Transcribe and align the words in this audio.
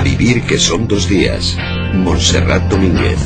A 0.00 0.02
vivir 0.02 0.40
que 0.44 0.58
son 0.58 0.88
dos 0.88 1.10
días. 1.10 1.58
Montserrat 1.92 2.62
Domínguez. 2.70 3.18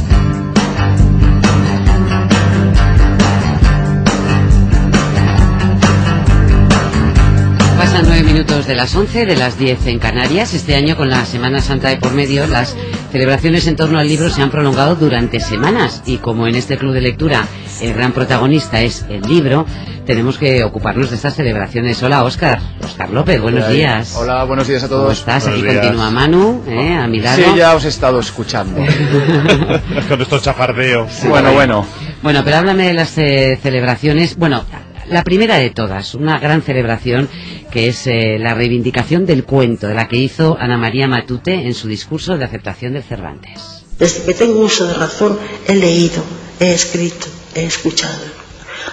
Pasan 7.79 8.07
nueve 8.09 8.25
minutos 8.25 8.67
de 8.67 8.75
las 8.75 8.93
once, 8.97 9.25
de 9.25 9.37
las 9.37 9.57
diez 9.57 9.87
en 9.87 10.01
Canarias. 10.01 10.53
Este 10.53 10.75
año, 10.75 10.97
con 10.97 11.11
la 11.11 11.25
Semana 11.25 11.61
Santa 11.61 11.91
de 11.91 11.97
por 11.99 12.13
medio, 12.13 12.45
las 12.49 12.75
celebraciones 13.15 13.69
en 13.69 13.77
torno 13.77 14.01
al 14.01 14.09
libro 14.09 14.29
se 14.29 14.43
han 14.43 14.51
prolongado 14.51 14.97
durante 14.97 15.39
semanas. 15.39 16.03
Y 16.05 16.17
como 16.17 16.49
en 16.49 16.57
este 16.57 16.77
club 16.77 16.93
de 16.93 17.01
lectura 17.01 17.47
el 17.81 17.95
gran 17.95 18.11
protagonista 18.11 18.83
es 18.83 19.07
el 19.09 19.23
libro, 19.23 19.67
tenemos 20.05 20.37
que 20.37 20.65
ocuparnos 20.65 21.11
de 21.11 21.15
estas 21.17 21.37
celebraciones. 21.37 22.03
Hola, 22.03 22.25
Óscar. 22.25 22.59
Óscar 22.83 23.11
López, 23.11 23.41
buenos 23.41 23.69
días. 23.69 24.17
Hola, 24.17 24.43
buenos 24.43 24.67
días 24.67 24.83
a 24.83 24.89
todos. 24.89 25.03
¿Cómo 25.03 25.13
estás? 25.13 25.45
Buenos 25.45 25.61
Aquí 25.61 25.71
días. 25.71 25.85
continúa 25.85 26.11
Manu, 26.11 26.65
¿eh? 26.67 26.93
a 26.93 27.07
mi 27.07 27.21
lado. 27.21 27.37
Sí, 27.37 27.45
ya 27.57 27.77
os 27.77 27.85
he 27.85 27.89
estado 27.89 28.19
escuchando. 28.19 28.81
Con 30.09 30.21
estos 30.21 30.43
chafardeo. 30.43 31.07
bueno, 31.29 31.53
bueno. 31.53 31.87
Bueno, 32.21 32.43
pero 32.45 32.57
háblame 32.57 32.89
de 32.89 32.95
las 32.95 33.17
eh, 33.17 33.57
celebraciones. 33.63 34.37
Bueno, 34.37 34.65
la 35.09 35.25
primera 35.25 35.57
de 35.57 35.71
todas, 35.71 36.15
una 36.15 36.39
gran 36.39 36.63
celebración 36.63 37.29
que 37.71 37.89
es 37.89 38.07
eh, 38.07 38.39
la 38.39 38.55
reivindicación 38.55 39.27
del 39.27 39.45
cuento, 39.45 39.89
de 39.89 39.95
la 39.95 40.09
que 40.09 40.17
hizo 40.17 40.57
Ana 40.59 40.79
María 40.79 41.09
Matute 41.09 41.55
en 41.55 41.75
su 41.75 41.89
discurso 41.89 42.37
de 42.37 42.45
aceptación 42.45 42.93
del 42.95 43.03
Cervantes. 43.03 43.85
Desde 43.99 44.25
que 44.25 44.35
tengo 44.35 44.61
uso 44.61 44.87
de 44.87 44.95
razón 44.95 45.39
he 45.67 45.75
leído, 45.75 46.23
he 46.61 46.73
escrito, 46.73 47.27
he 47.55 47.65
escuchado. 47.65 48.45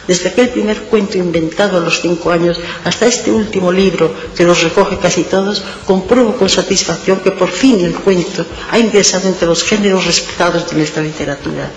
Desde 0.08 0.30
aquel 0.30 0.50
primer 0.50 0.78
cuento 0.84 1.18
inventado 1.18 1.78
a 1.78 1.82
los 1.82 2.02
cinco 2.02 2.32
años 2.32 2.60
hasta 2.84 3.06
este 3.06 3.32
último 3.32 3.72
libro 3.72 4.14
que 4.36 4.44
los 4.44 4.64
recoge 4.64 4.98
casi 4.98 5.24
todos, 5.24 5.64
compruebo 5.86 6.36
con 6.36 6.50
satisfacción 6.50 7.20
que 7.20 7.32
por 7.32 7.50
fin 7.50 7.80
el 7.82 7.94
cuento 7.94 8.46
ha 8.72 8.80
ingresado 8.80 9.28
entre 9.28 9.48
los 9.48 9.64
géneros 9.64 10.06
respetados 10.06 10.70
de 10.70 10.78
nuestra 10.78 11.04
literatura. 11.04 11.70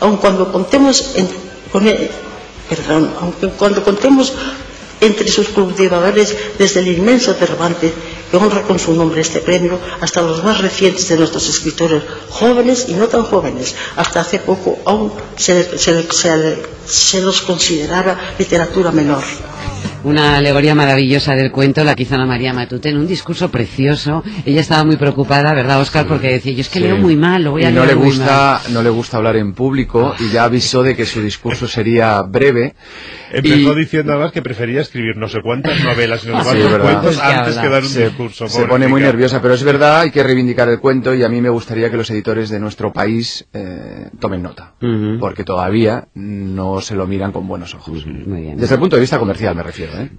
Aun 0.00 0.16
cuando 0.16 0.50
contemos 0.50 1.14
con 1.70 1.86
perdón, 2.68 3.12
aunque 3.20 3.48
cuando 3.48 3.82
contemos 3.82 4.32
entre 5.00 5.28
sus 5.28 5.48
cultivadores 5.50 6.34
desde 6.58 6.80
el 6.80 6.88
inmenso 6.88 7.32
Cervantes, 7.34 7.92
que 8.30 8.36
honra 8.36 8.62
con 8.62 8.78
su 8.78 8.92
nombre 8.94 9.20
este 9.20 9.38
premio, 9.40 9.78
hasta 10.00 10.20
los 10.22 10.42
más 10.44 10.60
recientes 10.60 11.08
de 11.08 11.16
nuestros 11.16 11.48
escritores, 11.48 12.02
jóvenes 12.30 12.86
y 12.88 12.94
no 12.94 13.06
tan 13.08 13.22
jóvenes. 13.22 13.74
Hasta 13.96 14.20
hace 14.20 14.38
poco 14.40 14.78
aún 14.84 15.12
se, 15.36 15.78
se- 15.78 17.20
los 17.20 17.40
consideraba 17.42 18.18
literatura 18.38 18.90
menor. 18.90 19.22
Una 20.04 20.36
alegoría 20.36 20.76
maravillosa 20.76 21.34
del 21.34 21.50
cuento, 21.50 21.82
la 21.82 21.94
que 21.96 22.04
hizo 22.04 22.14
Ana 22.14 22.24
María 22.24 22.52
Matute 22.52 22.88
en 22.88 22.98
un 22.98 23.06
discurso 23.08 23.50
precioso. 23.50 24.22
Ella 24.46 24.60
estaba 24.60 24.84
muy 24.84 24.96
preocupada, 24.96 25.52
¿verdad, 25.54 25.80
Óscar? 25.80 26.06
Porque 26.06 26.28
decía, 26.28 26.52
yo 26.52 26.60
es 26.60 26.68
que 26.68 26.78
Sí. 26.78 26.84
leo 26.84 26.96
muy 26.98 27.16
mal, 27.16 27.42
lo 27.42 27.50
voy 27.50 27.64
a 27.64 27.70
Y 27.70 27.72
no 27.74 27.80
leer 27.84 27.96
le 27.96 28.00
muy 28.02 28.06
gusta, 28.14 28.60
no 28.70 28.82
le 28.82 28.90
gusta 28.90 29.16
hablar 29.16 29.36
en 29.36 29.52
público 29.54 30.14
y 30.20 30.30
ya 30.30 30.44
avisó 30.44 30.84
de 30.84 30.94
que 30.94 31.04
su 31.04 31.20
discurso 31.20 31.66
sería 31.66 32.22
breve. 32.22 32.74
Empezó 33.32 33.72
y 33.72 33.80
diciendo 33.80 34.12
además 34.12 34.32
que 34.32 34.40
prefería 34.40 34.80
escribir 34.80 35.16
no 35.16 35.28
sé 35.28 35.40
cuántas 35.42 35.82
novelas 35.82 36.24
y 36.24 36.28
no 36.28 36.42
sé 36.44 36.56
cuántos 36.80 37.02
Pues 37.02 37.18
que 37.18 37.22
antes 37.26 37.56
habla. 37.58 37.62
que 37.62 37.68
dar 37.68 37.82
un 37.82 37.88
se, 37.88 38.04
discurso. 38.06 38.48
se 38.48 38.64
pone 38.66 38.86
muy 38.88 39.02
nerviosa, 39.02 39.42
pero 39.42 39.52
es 39.54 39.62
verdad, 39.64 40.00
hay 40.02 40.10
que 40.12 40.22
reivindicar 40.22 40.68
el 40.68 40.78
cuento 40.78 41.12
y 41.12 41.24
a 41.24 41.28
mí 41.28 41.40
me 41.42 41.50
gustaría 41.50 41.90
que 41.90 41.96
los 41.98 42.08
editores 42.10 42.48
de 42.50 42.60
nuestro 42.60 42.92
país 42.92 43.46
eh, 43.52 44.08
tomen 44.20 44.42
nota, 44.42 44.74
porque 45.20 45.42
todavía 45.44 46.06
no 46.14 46.80
se 46.80 46.94
lo 46.94 47.06
miran 47.06 47.32
con 47.32 47.46
buenos 47.48 47.74
ojos. 47.74 48.06
Muy 48.06 48.40
bien. 48.42 48.56
Desde 48.56 48.76
el 48.76 48.80
punto 48.80 48.96
de 48.96 49.00
vista 49.00 49.18
comercial 49.18 49.54
me 49.56 49.62
refiero, 49.64 49.87
¿eh? 49.88 50.10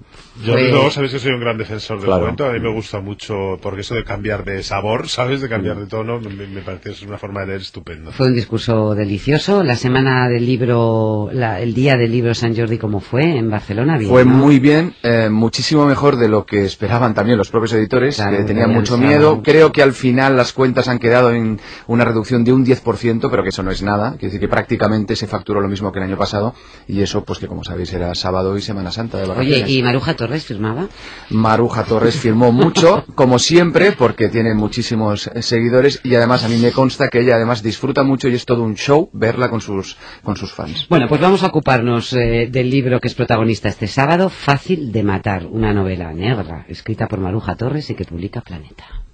Yo 0.45 0.53
Pues- 0.53 0.71
luego 0.71 0.89
sabes 0.91 1.11
que 1.11 1.19
soy 1.19 1.31
un 1.31 1.39
gran 1.41 1.57
defensor 1.57 1.97
del 1.97 2.05
Claro. 2.07 2.21
cuento, 2.23 2.45
a 2.45 2.53
mí 2.53 2.59
me 2.59 2.71
gusta 2.71 2.99
mucho 3.01 3.57
porque 3.61 3.81
eso 3.81 3.93
de 3.95 4.03
cambiar 4.03 4.45
de 4.45 4.63
sabor, 4.63 5.09
¿sabes? 5.09 5.41
De 5.41 5.49
cambiar 5.49 5.77
de 5.77 5.85
tono, 5.85 6.19
me, 6.19 6.47
me 6.47 6.61
parece 6.61 6.91
es 6.91 7.01
una 7.01 7.17
forma 7.17 7.41
de 7.41 7.47
leer 7.47 7.61
estupendo. 7.61 8.11
Fue 8.11 8.27
un 8.27 8.35
discurso 8.35 8.95
delicioso. 8.95 9.63
La 9.63 9.75
semana 9.75 10.29
del 10.29 10.45
libro, 10.45 11.29
la- 11.33 11.59
el 11.59 11.73
día 11.73 11.97
del 11.97 12.11
libro 12.11 12.33
San 12.33 12.55
Jordi, 12.55 12.77
¿cómo 12.77 12.99
fue? 13.01 13.37
En 13.37 13.49
Barcelona, 13.49 13.97
bien. 13.97 14.09
Fue 14.09 14.23
¿no? 14.23 14.31
muy 14.33 14.59
bien, 14.59 14.93
eh, 15.03 15.27
muchísimo 15.29 15.85
mejor 15.85 16.15
de 16.15 16.29
lo 16.29 16.45
que 16.45 16.63
esperaban 16.63 17.13
también 17.13 17.37
los 17.37 17.49
propios 17.49 17.73
editores, 17.73 18.15
Claro, 18.15 18.37
que 18.37 18.43
tenían 18.43 18.71
mucho 18.71 18.97
miedo. 18.97 19.35
mucho. 19.35 19.43
Creo 19.51 19.71
que 19.73 19.81
al 19.83 19.93
final 19.93 20.37
las 20.37 20.53
cuentas 20.53 20.87
han 20.87 20.99
quedado 20.99 21.31
en 21.31 21.59
una 21.87 22.05
reducción 22.05 22.43
de 22.45 22.53
un 22.53 22.63
10%, 22.63 23.29
pero 23.29 23.43
que 23.43 23.49
eso 23.49 23.63
no 23.63 23.71
es 23.71 23.81
nada. 23.81 24.11
Quiere 24.11 24.27
decir 24.27 24.39
que 24.39 24.47
prácticamente 24.47 25.15
se 25.17 25.27
facturó 25.27 25.59
lo 25.59 25.67
mismo 25.67 25.91
que 25.91 25.99
el 25.99 26.05
año 26.05 26.17
pasado, 26.17 26.53
y 26.87 27.01
eso, 27.01 27.25
pues 27.25 27.39
que 27.39 27.47
como 27.47 27.63
sabéis, 27.63 27.91
era 27.93 28.15
sábado 28.15 28.57
y 28.57 28.61
Semana 28.61 28.91
Santa 28.91 29.17
de 29.17 29.23
Oye, 29.23 29.31
vacaciones. 29.33 29.69
¿y 29.69 29.83
Maruja 29.83 30.15
Torres 30.15 30.28
firmaba? 30.37 30.87
Maruja 31.29 31.83
Torres 31.83 32.15
firmó 32.15 32.51
mucho, 32.51 33.05
como 33.15 33.39
siempre, 33.39 33.91
porque 33.91 34.29
tiene 34.29 34.53
muchísimos 34.53 35.27
eh, 35.27 35.41
seguidores, 35.41 36.01
y 36.03 36.15
además 36.15 36.43
a 36.43 36.49
mí 36.49 36.57
me 36.57 36.71
consta 36.71 37.09
que 37.09 37.21
ella 37.21 37.35
además 37.35 37.63
disfruta 37.63 38.03
mucho 38.03 38.27
y 38.27 38.35
es 38.35 38.45
todo 38.45 38.63
un 38.63 38.75
show 38.75 39.09
verla 39.13 39.49
con 39.49 39.61
sus, 39.61 39.97
con 40.23 40.35
sus 40.35 40.51
fans. 40.51 40.87
Bueno, 40.89 41.07
pues 41.07 41.21
vamos 41.21 41.43
a 41.43 41.47
ocuparnos 41.47 42.13
eh, 42.13 42.47
del 42.51 42.69
libro 42.69 42.99
que 42.99 43.07
es 43.07 43.15
protagonista 43.15 43.69
este 43.69 43.87
sábado, 43.87 44.29
Fácil 44.29 44.91
de 44.91 45.03
matar, 45.03 45.45
una 45.45 45.73
novela 45.73 46.13
negra, 46.13 46.65
escrita 46.67 47.07
por 47.07 47.19
Maruja 47.19 47.55
Torres 47.55 47.89
y 47.89 47.95
que 47.95 48.05
publica 48.05 48.41
Planeta. 48.41 49.08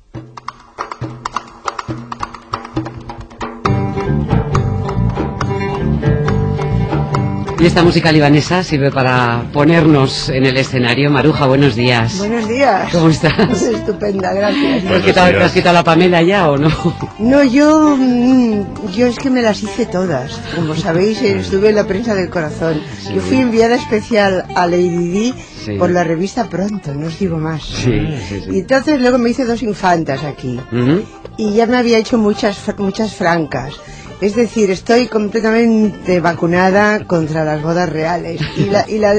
Y 7.66 7.68
esta 7.68 7.84
música 7.84 8.12
libanesa 8.12 8.64
sirve 8.64 8.92
para 8.92 9.42
ponernos 9.52 10.30
en 10.30 10.46
el 10.46 10.56
escenario. 10.56 11.10
Maruja, 11.10 11.48
buenos 11.48 11.76
días. 11.76 12.20
Buenos 12.20 12.48
días. 12.48 12.92
¿Cómo 12.92 13.10
estás? 13.10 13.60
Estupenda, 13.64 14.32
gracias. 14.36 14.84
¿Te 14.84 14.94
has 14.94 15.02
quitado, 15.02 15.32
te 15.32 15.44
has 15.44 15.52
quitado 15.52 15.74
la 15.74 15.84
Pamela 15.84 16.22
ya 16.22 16.52
o 16.52 16.58
no? 16.60 16.70
No, 17.18 17.44
yo, 17.44 17.98
mm, 17.98 18.92
yo 18.96 19.08
es 19.08 19.18
que 19.18 19.32
me 19.32 19.42
las 19.42 19.64
hice 19.64 19.88
todas. 19.88 20.40
Como 20.56 20.76
sabéis, 20.76 21.20
eh, 21.24 21.40
estuve 21.40 21.70
en 21.70 21.76
la 21.78 21.86
prensa 21.88 22.14
del 22.14 22.30
corazón. 22.30 22.80
Yo 23.12 23.20
fui 23.22 23.38
enviada 23.38 23.78
especial 23.78 24.46
a 24.54 24.68
Lady 24.68 24.90
Di 25.10 25.34
Sí. 25.66 25.72
por 25.80 25.90
la 25.90 26.04
revista 26.04 26.44
Pronto, 26.48 26.94
no 26.94 27.08
os 27.08 27.18
digo 27.18 27.40
más. 27.40 27.64
Sí, 27.64 28.00
sí, 28.30 28.44
Y 28.52 28.60
entonces 28.60 29.02
luego 29.02 29.18
me 29.18 29.32
hice 29.32 29.44
dos 29.46 29.64
infantas 29.64 30.24
aquí. 30.24 30.60
Ujú. 30.72 31.02
Y 31.38 31.54
ya 31.56 31.66
me 31.66 31.78
había 31.78 31.98
hecho 31.98 32.20
muchas, 32.20 32.60
muchas 32.78 33.16
francas. 33.16 33.74
Es 34.22 34.36
decir, 34.36 34.72
estoy 34.72 35.08
completamente 35.08 36.20
vacunada 36.20 37.06
contra 37.06 37.44
las 37.44 37.62
bodas 37.62 37.90
reales. 37.90 38.40
Y 38.58 38.66
la, 38.66 38.90
y 38.90 38.98
la, 38.98 39.16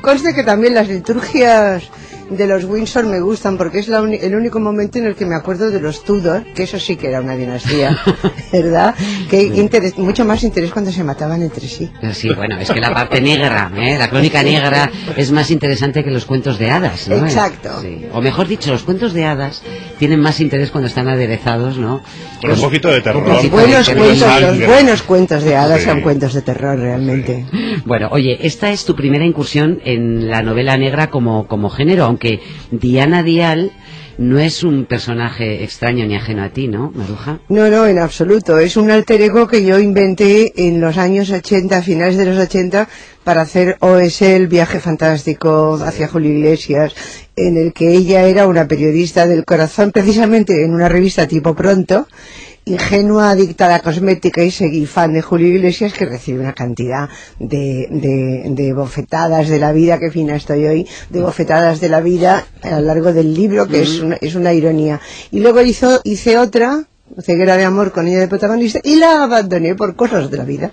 conste 0.00 0.34
que 0.34 0.42
también 0.42 0.74
las 0.74 0.88
liturgias 0.88 1.84
de 2.36 2.46
los 2.46 2.64
Windsor 2.64 3.04
me 3.06 3.20
gustan 3.20 3.56
porque 3.56 3.78
es 3.80 3.88
la 3.88 3.98
el 3.98 4.34
único 4.34 4.58
momento 4.60 4.98
en 4.98 5.06
el 5.06 5.14
que 5.14 5.24
me 5.26 5.34
acuerdo 5.34 5.70
de 5.70 5.80
los 5.80 6.04
Tudor, 6.04 6.44
que 6.54 6.64
eso 6.64 6.78
sí 6.78 6.96
que 6.96 7.08
era 7.08 7.20
una 7.20 7.36
dinastía, 7.36 7.96
¿verdad? 8.52 8.94
Que 9.30 9.48
interés- 9.54 9.96
mucho 9.96 10.24
más 10.24 10.42
interés 10.42 10.70
cuando 10.72 10.90
se 10.92 11.04
mataban 11.04 11.42
entre 11.42 11.66
sí. 11.68 11.90
Sí, 12.12 12.28
bueno, 12.34 12.58
es 12.58 12.70
que 12.70 12.80
la 12.80 12.92
parte 12.92 13.20
negra, 13.20 13.70
¿eh? 13.76 13.96
la 13.98 14.08
crónica 14.10 14.42
negra 14.42 14.90
es 15.16 15.30
más 15.32 15.50
interesante 15.50 16.02
que 16.04 16.10
los 16.10 16.24
cuentos 16.24 16.58
de 16.58 16.70
hadas, 16.70 17.08
¿no? 17.08 17.16
Exacto. 17.16 17.80
Sí. 17.82 18.06
O 18.12 18.20
mejor 18.20 18.48
dicho, 18.48 18.70
los 18.72 18.82
cuentos 18.82 19.12
de 19.12 19.24
hadas 19.24 19.62
tienen 19.98 20.20
más 20.20 20.40
interés 20.40 20.70
cuando 20.70 20.88
están 20.88 21.08
aderezados, 21.08 21.76
¿no? 21.76 22.02
Con 22.40 22.50
un 22.52 22.60
poquito 22.60 22.88
de 22.90 23.00
terror. 23.00 23.24
Poquito 23.24 23.56
Buenos 23.56 23.86
de 23.86 23.94
cuentos, 23.94 24.40
los 24.42 24.66
buenos 24.66 25.02
cuentos 25.02 25.44
de 25.44 25.56
hadas 25.56 25.80
Sí. 25.80 25.86
son 25.88 26.00
cuentos 26.00 26.34
de 26.34 26.42
terror 26.42 26.78
realmente. 26.78 27.46
Bueno, 27.84 28.08
oye, 28.10 28.38
esta 28.46 28.70
es 28.70 28.84
tu 28.84 28.94
primera 28.96 29.24
incursión 29.24 29.80
en 29.84 30.28
la 30.28 30.42
novela 30.42 30.76
negra 30.76 31.08
como, 31.08 31.46
como 31.46 31.70
género, 31.70 32.04
aunque 32.04 32.21
Diana 32.70 33.22
Dial 33.22 33.72
no 34.18 34.38
es 34.38 34.62
un 34.62 34.84
personaje 34.84 35.64
extraño 35.64 36.06
ni 36.06 36.14
ajeno 36.14 36.44
a 36.44 36.50
ti, 36.50 36.68
¿no, 36.68 36.92
Maruja? 36.94 37.40
No, 37.48 37.68
no, 37.68 37.86
en 37.86 37.98
absoluto. 37.98 38.58
Es 38.58 38.76
un 38.76 38.90
alter 38.90 39.20
ego 39.22 39.48
que 39.48 39.64
yo 39.64 39.78
inventé 39.78 40.52
en 40.68 40.80
los 40.80 40.98
años 40.98 41.30
80, 41.30 41.78
a 41.78 41.82
finales 41.82 42.16
de 42.16 42.26
los 42.26 42.38
80, 42.38 42.88
para 43.24 43.42
hacer 43.42 43.76
OS, 43.80 44.22
el 44.22 44.48
viaje 44.48 44.80
fantástico 44.80 45.74
hacia 45.82 46.08
Julio 46.08 46.30
Iglesias, 46.30 46.94
en 47.36 47.56
el 47.56 47.72
que 47.72 47.92
ella 47.92 48.24
era 48.24 48.46
una 48.46 48.68
periodista 48.68 49.26
del 49.26 49.44
corazón, 49.44 49.92
precisamente 49.92 50.64
en 50.64 50.74
una 50.74 50.88
revista 50.88 51.26
tipo 51.26 51.54
Pronto, 51.54 52.06
ingenua, 52.64 53.30
adicta 53.30 53.66
a 53.66 53.68
la 53.68 53.80
cosmética 53.80 54.42
y 54.42 54.50
seguí 54.50 54.86
fan 54.86 55.12
de 55.12 55.22
Julio 55.22 55.48
Iglesias 55.48 55.92
que 55.92 56.06
recibe 56.06 56.40
una 56.40 56.52
cantidad 56.52 57.08
de, 57.38 57.88
de, 57.90 58.44
de 58.50 58.72
bofetadas 58.72 59.48
de 59.48 59.58
la 59.58 59.72
vida, 59.72 59.98
que 59.98 60.10
fina 60.10 60.36
estoy 60.36 60.66
hoy, 60.66 60.88
de 61.10 61.20
bofetadas 61.20 61.80
de 61.80 61.88
la 61.88 62.00
vida 62.00 62.46
a 62.62 62.80
lo 62.80 62.86
largo 62.86 63.12
del 63.12 63.34
libro, 63.34 63.66
que 63.66 63.82
es, 63.82 64.00
una, 64.00 64.16
es 64.16 64.34
una 64.34 64.52
ironía. 64.52 65.00
Y 65.30 65.40
luego 65.40 65.60
hizo, 65.62 66.00
hice 66.04 66.38
otra, 66.38 66.86
Ceguera 67.20 67.56
de 67.56 67.64
amor 67.64 67.92
con 67.92 68.06
ella 68.08 68.20
de 68.20 68.28
protagonista 68.28 68.80
y 68.82 68.96
la 68.96 69.24
abandoné 69.24 69.74
por 69.74 69.96
cosas 69.96 70.30
de 70.30 70.36
la 70.38 70.44
vida. 70.44 70.72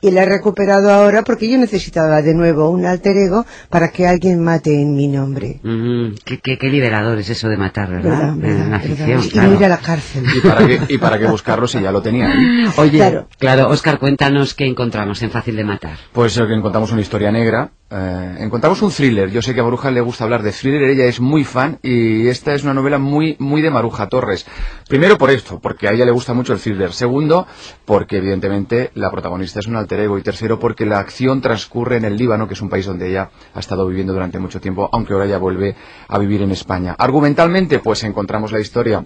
Y 0.00 0.10
la 0.10 0.22
he 0.22 0.26
recuperado 0.26 0.90
ahora 0.90 1.22
porque 1.22 1.50
yo 1.50 1.56
necesitaba 1.58 2.20
de 2.22 2.34
nuevo 2.34 2.68
un 2.70 2.84
alter 2.86 3.16
ego 3.16 3.46
para 3.70 3.88
que 3.90 4.06
alguien 4.06 4.42
mate 4.42 4.80
en 4.80 4.94
mi 4.94 5.08
nombre. 5.08 5.60
Ujú. 5.64 6.14
Qué, 6.24 6.38
qué- 6.38 6.58
qué 6.58 6.68
liberador 6.68 7.18
es 7.18 7.30
eso 7.30 7.48
de 7.48 7.56
matar, 7.56 7.90
¿verdad? 7.90 8.34
¿Verdad? 8.36 8.80
ficción, 8.82 9.20
Y 9.24 9.28
claro. 9.30 9.48
no 9.50 9.56
ir 9.56 9.64
a 9.64 9.68
la 9.68 9.78
cárcel. 9.78 10.24
¿Y 10.36 10.40
para 10.46 10.66
qué, 10.66 10.80
y 10.88 10.98
para 10.98 11.18
qué 11.18 11.26
buscarlo 11.26 11.66
si 11.66 11.80
ya 11.80 11.92
lo 11.92 12.02
tenía? 12.02 12.30
Oye, 12.76 12.98
Claro. 12.98 13.28
claro, 13.38 13.68
Oscar, 13.68 13.98
cuéntanos 13.98 14.54
qué 14.54 14.66
encontramos 14.66 15.22
en 15.22 15.30
Fácil 15.30 15.56
de 15.56 15.64
Matar. 15.64 15.96
Pues 16.12 16.36
eh, 16.36 16.46
que 16.46 16.54
encontramos 16.54 16.92
una 16.92 17.00
historia 17.00 17.30
negra 17.32 17.70
eh, 17.90 18.36
encontramos 18.38 18.80
un 18.82 18.90
thriller. 18.90 19.30
Yo 19.30 19.42
sé 19.42 19.52
que 19.52 19.60
a 19.60 19.64
Maruja 19.64 19.90
le 19.90 20.00
gusta 20.00 20.22
hablar 20.24 20.42
de 20.42 20.52
thriller, 20.52 20.82
ella 20.90 21.06
es 21.06 21.20
muy 21.20 21.42
fan 21.42 21.78
y 21.82 22.28
esta 22.28 22.54
es 22.54 22.62
una 22.62 22.72
novela 22.72 22.98
muy, 22.98 23.36
muy 23.40 23.62
de 23.62 23.70
Maruja 23.70 24.08
Torres. 24.08 24.46
Primero 24.88 25.18
por 25.18 25.30
esto, 25.30 25.58
porque 25.58 25.88
a 25.88 25.92
ella 25.92 26.04
le 26.04 26.12
gusta 26.12 26.32
mucho 26.32 26.52
el 26.52 26.60
thriller. 26.60 26.92
Segundo, 26.92 27.46
porque 27.84 28.18
evidentemente 28.18 28.92
la 28.94 29.10
protagonista 29.10 29.58
es 29.58 29.66
un 29.66 29.76
alter 29.76 30.00
ego. 30.00 30.18
Y 30.18 30.22
tercero, 30.22 30.60
porque 30.60 30.86
la 30.86 31.00
acción 31.00 31.40
transcurre 31.40 31.96
en 31.96 32.04
el 32.04 32.16
Líbano, 32.16 32.46
que 32.46 32.54
es 32.54 32.62
un 32.62 32.68
país 32.68 32.86
donde 32.86 33.08
ella 33.10 33.30
ha 33.54 33.58
estado 33.60 33.86
viviendo 33.86 34.12
durante 34.12 34.38
mucho 34.38 34.60
tiempo, 34.60 34.88
aunque 34.92 35.12
ahora 35.12 35.26
ya 35.26 35.38
vuelve 35.38 35.74
a 36.06 36.18
vivir 36.18 36.42
en 36.42 36.52
España. 36.52 36.94
Argumentalmente, 36.96 37.80
pues 37.80 38.04
encontramos 38.04 38.52
la 38.52 38.60
historia 38.60 39.04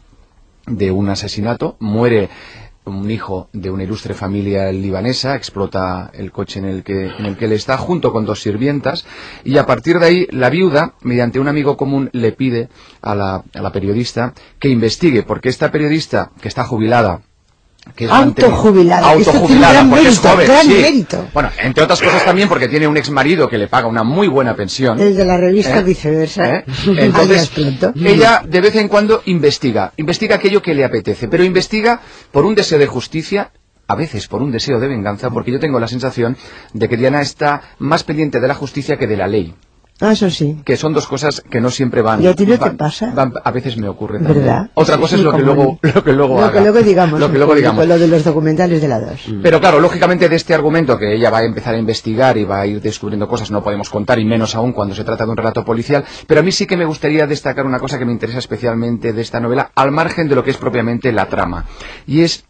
de 0.66 0.90
un 0.90 1.08
asesinato, 1.08 1.76
muere 1.80 2.28
un 2.84 3.10
hijo 3.10 3.48
de 3.52 3.70
una 3.70 3.84
ilustre 3.84 4.14
familia 4.14 4.70
libanesa, 4.72 5.36
explota 5.36 6.10
el 6.12 6.30
coche 6.32 6.58
en 6.58 6.66
el 6.66 6.82
que, 6.82 7.06
en 7.06 7.26
el 7.26 7.36
que 7.36 7.46
él 7.46 7.52
está, 7.52 7.76
junto 7.76 8.12
con 8.12 8.24
dos 8.24 8.40
sirvientas, 8.40 9.06
y 9.44 9.56
a 9.56 9.66
partir 9.66 9.98
de 9.98 10.06
ahí 10.06 10.26
la 10.30 10.50
viuda, 10.50 10.94
mediante 11.02 11.40
un 11.40 11.48
amigo 11.48 11.76
común, 11.76 12.10
le 12.12 12.32
pide 12.32 12.68
a 13.00 13.14
la, 13.14 13.44
a 13.54 13.62
la 13.62 13.72
periodista 13.72 14.34
que 14.58 14.68
investigue, 14.68 15.22
porque 15.22 15.48
esta 15.48 15.70
periodista, 15.70 16.32
que 16.40 16.48
está 16.48 16.64
jubilada, 16.64 17.22
Autojubilada. 18.10 19.10
Autojubilada 19.10 19.72
gran 19.72 19.90
porque 19.90 20.08
es 20.08 20.14
mérito, 20.14 20.28
joven, 20.28 20.46
gran 20.46 20.66
sí. 20.66 20.72
mérito. 20.72 21.28
Bueno, 21.32 21.50
entre 21.58 21.84
otras 21.84 22.00
cosas 22.00 22.24
también 22.24 22.48
porque 22.48 22.68
tiene 22.68 22.88
un 22.88 22.96
ex 22.96 23.10
marido 23.10 23.48
que 23.48 23.58
le 23.58 23.68
paga 23.68 23.86
una 23.86 24.02
muy 24.02 24.26
buena 24.26 24.56
pensión. 24.56 24.98
El 24.98 25.16
de 25.16 25.24
la 25.24 25.36
revista 25.36 25.78
¿Eh? 25.78 25.82
Viceversa. 25.82 26.56
¿Eh? 26.56 26.64
Entonces, 26.86 27.50
ella 27.94 28.42
de 28.46 28.60
vez 28.60 28.74
en 28.76 28.88
cuando 28.88 29.22
investiga, 29.26 29.92
investiga 29.96 30.36
aquello 30.36 30.62
que 30.62 30.74
le 30.74 30.84
apetece, 30.84 31.28
pero 31.28 31.44
investiga 31.44 32.00
por 32.32 32.44
un 32.44 32.54
deseo 32.54 32.78
de 32.78 32.86
justicia, 32.86 33.52
a 33.86 33.94
veces 33.94 34.28
por 34.28 34.42
un 34.42 34.50
deseo 34.50 34.80
de 34.80 34.88
venganza, 34.88 35.30
porque 35.30 35.52
yo 35.52 35.60
tengo 35.60 35.78
la 35.78 35.88
sensación 35.88 36.36
de 36.72 36.88
que 36.88 36.96
Diana 36.96 37.20
está 37.20 37.60
más 37.78 38.02
pendiente 38.02 38.40
de 38.40 38.48
la 38.48 38.54
justicia 38.54 38.96
que 38.96 39.06
de 39.06 39.16
la 39.16 39.28
ley, 39.28 39.54
Ah, 40.00 40.10
eso 40.12 40.28
sí. 40.28 40.60
que 40.64 40.76
son 40.76 40.92
dos 40.92 41.06
cosas 41.06 41.40
que 41.48 41.60
no 41.60 41.70
siempre 41.70 42.02
van. 42.02 42.20
¿Y 42.20 42.26
a 42.26 42.34
ti 42.34 42.44
no 42.46 42.54
te 42.58 42.64
van- 42.64 42.76
pasa? 42.76 43.12
van- 43.14 43.32
a 43.42 43.50
veces 43.52 43.76
me 43.76 43.86
ocurre 43.88 44.18
también. 44.18 44.38
¿Verdad? 44.44 44.70
Otra 44.74 44.96
Sí, 44.96 45.00
cosa 45.00 45.14
sí, 45.14 45.20
es 45.20 45.24
lo 45.24 45.32
que 45.36 45.42
luego, 45.42 45.78
lo 45.94 46.02
que 46.04 46.12
luego 46.12 46.34
Lo 46.40 46.44
haga. 46.44 46.52
que 46.52 46.60
luego 46.62 46.82
digamos. 46.82 47.20
Lo 47.20 47.30
que 47.30 47.38
luego 47.38 47.54
digamos. 47.54 47.86
Lo 47.86 47.96
de 47.98 48.08
los 48.08 48.24
documentales 48.24 48.82
de 48.82 48.88
la 48.88 48.98
2. 49.00 49.20
Pero 49.42 49.60
claro, 49.60 49.78
lógicamente 49.78 50.28
de 50.28 50.34
este 50.36 50.52
argumento 50.52 50.98
que 50.98 51.14
ella 51.14 51.30
va 51.30 51.38
a 51.38 51.44
empezar 51.44 51.74
a 51.74 51.78
investigar 51.78 52.36
y 52.36 52.44
va 52.44 52.60
a 52.60 52.66
ir 52.66 52.80
descubriendo 52.82 53.28
cosas 53.28 53.50
no 53.52 53.62
podemos 53.62 53.88
contar 53.88 54.18
y 54.18 54.24
menos 54.24 54.54
aún 54.56 54.72
cuando 54.72 54.94
se 54.96 55.04
trata 55.04 55.24
de 55.24 55.30
un 55.30 55.36
relato 55.36 55.64
policial, 55.64 56.04
pero 56.26 56.40
a 56.40 56.42
mí 56.42 56.50
sí 56.50 56.66
que 56.66 56.76
me 56.76 56.84
gustaría 56.86 57.26
destacar 57.28 57.64
una 57.64 57.78
cosa 57.78 57.96
que 57.98 58.04
me 58.04 58.12
interesa 58.12 58.38
especialmente 58.40 59.12
de 59.12 59.22
esta 59.22 59.38
novela, 59.38 59.70
al 59.76 59.92
margen 59.92 60.28
de 60.28 60.34
lo 60.34 60.42
que 60.42 60.50
es 60.50 60.56
propiamente 60.56 61.12
la 61.12 61.26
trama, 61.26 61.66
y 62.06 62.22
es 62.22 62.44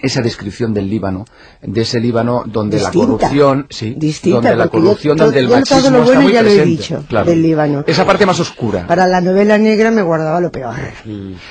esa 0.00 0.20
descripción 0.22 0.72
del 0.74 0.88
Líbano, 0.88 1.24
de 1.62 1.80
ese 1.80 2.00
Líbano 2.00 2.44
donde 2.46 2.78
Distinta. 2.78 2.98
la 2.98 3.06
corrupción, 3.18 3.66
sí, 3.70 3.94
Distinta, 3.96 4.36
donde 4.36 4.56
la 4.56 4.64
yo 4.64 4.70
corrupción, 4.70 5.16
to- 5.16 5.24
donde 5.24 5.40
el 5.40 5.46
yo 5.48 5.50
todo 5.50 5.60
machismo 5.60 5.90
lo 5.98 6.04
bueno 6.04 6.10
está 6.12 6.20
muy 6.22 6.32
ya 6.32 6.42
lo 6.42 6.48
he 6.48 6.52
presente. 6.54 6.70
dicho, 6.82 7.04
Claro. 7.08 7.30
del 7.30 7.42
Líbano. 7.42 7.84
Esa 7.86 8.04
parte 8.06 8.24
más 8.26 8.38
oscura. 8.40 8.86
Para 8.86 9.06
la 9.06 9.20
novela 9.20 9.58
negra 9.58 9.90
me 9.90 10.02
guardaba 10.02 10.40
lo 10.40 10.52
peor. 10.52 10.74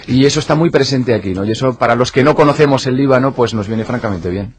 Y 0.07 0.25
eso 0.25 0.39
está 0.39 0.55
muy 0.55 0.69
presente 0.69 1.13
aquí, 1.13 1.33
¿no? 1.33 1.43
Y 1.43 1.51
eso 1.51 1.73
para 1.77 1.95
los 1.95 2.11
que 2.11 2.23
no 2.23 2.35
conocemos 2.35 2.85
el 2.87 2.95
Líbano, 2.95 3.33
pues 3.33 3.53
nos 3.53 3.67
viene 3.67 3.83
francamente 3.85 4.29
bien. 4.29 4.53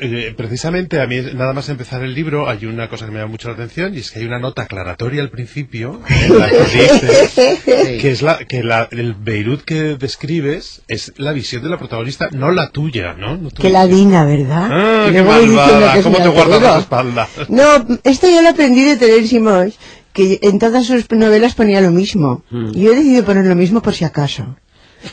Eh, 0.00 0.34
precisamente 0.36 1.00
a 1.00 1.06
mí 1.06 1.20
nada 1.34 1.52
más 1.52 1.68
empezar 1.68 2.02
el 2.02 2.12
libro 2.12 2.48
hay 2.48 2.66
una 2.66 2.88
cosa 2.88 3.06
que 3.06 3.12
me 3.12 3.20
llama 3.20 3.30
mucho 3.30 3.46
la 3.48 3.54
atención 3.54 3.94
y 3.94 3.98
es 3.98 4.10
que 4.10 4.18
hay 4.18 4.24
una 4.26 4.40
nota 4.40 4.62
aclaratoria 4.62 5.22
al 5.22 5.30
principio 5.30 6.00
en 6.08 6.36
la 6.36 6.48
que 6.50 6.64
dice 6.64 7.98
que 8.00 8.10
es 8.10 8.20
la 8.20 8.38
que 8.38 8.64
la, 8.64 8.88
el 8.90 9.14
Beirut 9.14 9.62
que 9.62 9.96
describes 9.96 10.82
es 10.88 11.12
la 11.16 11.32
visión 11.32 11.62
de 11.62 11.68
la 11.68 11.78
protagonista 11.78 12.28
no 12.32 12.50
la 12.50 12.70
tuya 12.70 13.14
no, 13.14 13.36
no 13.36 13.50
tu 13.50 13.62
Que 13.62 13.70
la 13.70 13.86
Dina, 13.86 14.24
¿verdad? 14.24 14.68
ah, 14.70 15.04
Que 15.06 15.12
qué 15.12 15.22
luego 15.22 15.32
voy 15.32 15.48
diciendo 15.48 15.72
malvada 15.72 15.92
que 15.92 15.98
es 16.00 16.04
cómo 16.04 16.18
te 16.18 16.28
guardas 16.28 16.62
las 16.62 16.78
espaldas 16.80 17.28
No, 17.48 17.98
esto 18.02 18.28
yo 18.28 18.42
lo 18.42 18.48
aprendí 18.48 18.84
de 18.84 18.96
Terence 18.96 19.76
que 20.12 20.40
en 20.42 20.58
todas 20.58 20.86
sus 20.86 21.08
novelas 21.12 21.54
ponía 21.54 21.80
lo 21.80 21.92
mismo. 21.92 22.42
Mm. 22.50 22.70
Y 22.74 22.82
yo 22.82 22.92
he 22.92 22.96
decidido 22.96 23.24
poner 23.24 23.44
lo 23.44 23.54
mismo 23.54 23.82
por 23.82 23.94
si 23.94 24.04
acaso. 24.04 24.56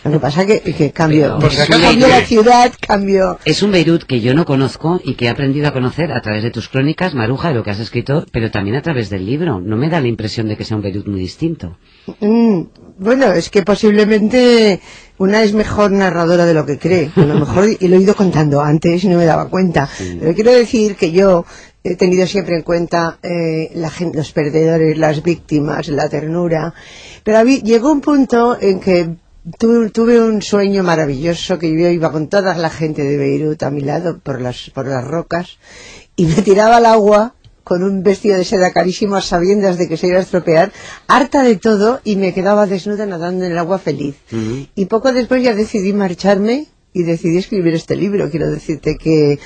Lo 0.04 0.12
que 0.12 0.20
pasa 0.20 0.46
que, 0.46 0.60
que 0.62 0.92
cambio 0.92 1.38
¿qué? 1.40 1.96
la 2.08 2.22
ciudad, 2.22 2.72
cambio... 2.80 3.40
Es 3.46 3.64
un 3.64 3.72
Beirut 3.72 4.04
que 4.04 4.22
yo 4.22 4.34
no 4.34 4.46
conozco 4.46 5.00
y 5.04 5.16
que 5.16 5.26
he 5.26 5.30
aprendido 5.30 5.68
a 5.68 5.74
conocer 5.74 6.12
a 6.12 6.22
través 6.22 6.44
de 6.44 6.52
tus 6.52 6.70
crónicas, 6.70 7.14
Maruja, 7.14 7.50
de 7.50 7.56
lo 7.56 7.64
que 7.64 7.72
has 7.72 7.80
escrito, 7.80 8.26
pero 8.32 8.52
también 8.52 8.76
a 8.76 8.82
través 8.82 9.10
del 9.10 9.26
libro. 9.26 9.60
No 9.60 9.78
me 9.78 9.90
da 9.90 10.02
la 10.02 10.08
impresión 10.08 10.48
de 10.48 10.58
que 10.58 10.66
sea 10.66 10.78
un 10.78 10.84
Beirut 10.84 11.08
muy 11.08 11.20
distinto. 11.20 11.78
Mm, 12.20 12.62
bueno, 13.00 13.32
es 13.34 13.50
que 13.50 13.64
posiblemente 13.64 14.80
una 15.18 15.44
es 15.44 15.54
mejor 15.54 15.92
narradora 15.92 16.46
de 16.46 16.54
lo 16.54 16.66
que 16.66 16.78
cree. 16.78 17.12
A 17.16 17.22
lo 17.22 17.36
mejor, 17.40 17.66
y 17.80 17.88
lo 17.88 17.96
he 17.96 18.02
ido 18.02 18.16
contando 18.16 18.62
antes 18.62 19.04
y 19.04 19.08
no 19.08 19.18
me 19.18 19.26
daba 19.26 19.50
cuenta. 19.50 19.90
Pero 20.20 20.34
quiero 20.34 20.52
decir 20.52 20.96
que 20.96 21.12
yo 21.12 21.46
he 21.84 21.96
tenido 21.96 22.26
siempre 22.28 22.56
en 22.56 22.64
cuenta 22.64 23.20
eh, 23.22 23.72
la 23.76 23.92
los 24.14 24.32
perdedores, 24.32 24.98
las 24.98 25.22
víctimas, 25.24 25.88
la 25.88 26.10
ternura. 26.10 26.74
Pero 27.24 27.38
habí- 27.38 27.62
llegó 27.64 27.92
un 27.92 28.02
punto 28.02 28.58
en 28.60 28.80
que 28.80 29.10
tu- 29.60 29.90
tuve 29.90 30.20
un 30.22 30.42
sueño 30.42 30.84
maravilloso 30.84 31.60
que 31.60 31.72
yo 31.72 31.90
iba 31.90 32.12
con 32.12 32.28
toda 32.28 32.56
la 32.56 32.70
gente 32.70 33.04
de 33.04 33.18
Beirut 33.18 33.62
a 33.64 33.70
mi 33.72 33.82
lado 33.82 34.20
por 34.20 34.42
las, 34.42 34.70
por 34.74 34.88
las 34.88 35.04
rocas 35.06 35.58
y 36.16 36.26
me 36.26 36.42
tiraba 36.42 36.78
al 36.78 36.86
agua 36.86 37.36
con 37.64 37.84
un 37.84 38.04
vestido 38.04 38.38
de 38.38 38.46
seda 38.46 38.72
carísimo 38.72 39.16
a 39.16 39.22
sabiendas 39.22 39.78
de 39.80 39.88
que 39.90 39.98
se 39.98 40.08
iba 40.08 40.20
a 40.20 40.22
estropear, 40.22 40.72
harta 41.08 41.42
de 41.42 41.56
todo 41.56 42.00
y 42.04 42.16
me 42.16 42.32
quedaba 42.34 42.68
desnuda 42.68 43.08
nadando 43.08 43.44
en 43.46 43.52
el 43.54 43.58
agua 43.58 43.80
feliz. 43.80 44.16
Y 44.76 44.86
poco 44.86 45.12
después 45.12 45.42
ya 45.44 45.56
decidí 45.56 45.92
marcharme 45.92 46.68
y 46.94 47.04
decidí 47.04 47.38
escribir 47.40 47.74
este 47.74 47.96
libro. 47.96 48.30
Quiero 48.30 48.52
decirte 48.52 48.98
que, 48.98 49.40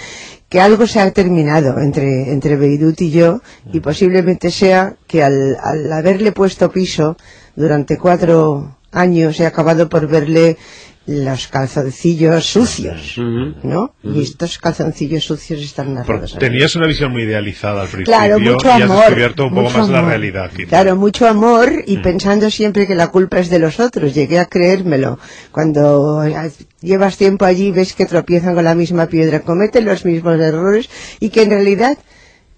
que 0.49 0.59
algo 0.59 0.85
se 0.85 0.99
ha 0.99 1.09
terminado 1.11 1.79
entre, 1.79 2.29
entre 2.31 2.57
Beirut 2.57 2.99
y 3.01 3.09
yo 3.11 3.41
y 3.71 3.79
posiblemente 3.79 4.51
sea 4.51 4.97
que 5.07 5.23
al, 5.23 5.55
al 5.61 5.91
haberle 5.93 6.33
puesto 6.33 6.69
piso 6.71 7.15
durante 7.55 7.97
cuatro 7.97 8.78
años 8.91 9.39
he 9.39 9.45
acabado 9.45 9.89
por 9.89 10.07
verle 10.07 10.57
los 11.05 11.47
calzoncillos 11.47 12.45
sucios, 12.45 13.15
¿no? 13.63 13.95
Y 14.03 14.21
estos 14.21 14.59
calzoncillos 14.59 15.23
sucios 15.23 15.59
están 15.61 15.95
narrados. 15.95 16.37
tenías 16.37 16.75
una 16.75 16.85
visión 16.85 17.11
muy 17.11 17.23
idealizada 17.23 17.81
al 17.81 17.87
principio 17.87 18.13
Claro, 18.13 18.39
mucho 18.39 18.67
y 18.67 18.71
has 18.71 18.81
amor. 18.83 18.99
descubierto 19.05 19.47
un 19.47 19.55
poco 19.55 19.69
más 19.71 19.89
la 19.89 19.99
amor. 19.99 20.09
realidad 20.11 20.51
quizá. 20.55 20.69
Claro, 20.69 20.95
mucho 20.97 21.27
amor 21.27 21.71
y 21.87 21.97
pensando 21.97 22.51
siempre 22.51 22.85
que 22.85 22.93
la 22.93 23.07
culpa 23.07 23.39
es 23.39 23.49
de 23.49 23.57
los 23.57 23.79
otros. 23.79 24.13
Llegué 24.13 24.37
a 24.37 24.45
creérmelo. 24.45 25.17
Cuando 25.51 26.23
eh, 26.23 26.51
llevas 26.81 27.17
tiempo 27.17 27.45
allí 27.45 27.71
ves 27.71 27.93
que 27.93 28.05
tropiezan 28.05 28.53
con 28.53 28.65
la 28.65 28.75
misma 28.75 29.07
piedra, 29.07 29.39
cometen 29.39 29.85
los 29.85 30.05
mismos 30.05 30.39
errores 30.39 30.89
y 31.19 31.29
que 31.29 31.41
en 31.41 31.49
realidad 31.49 31.97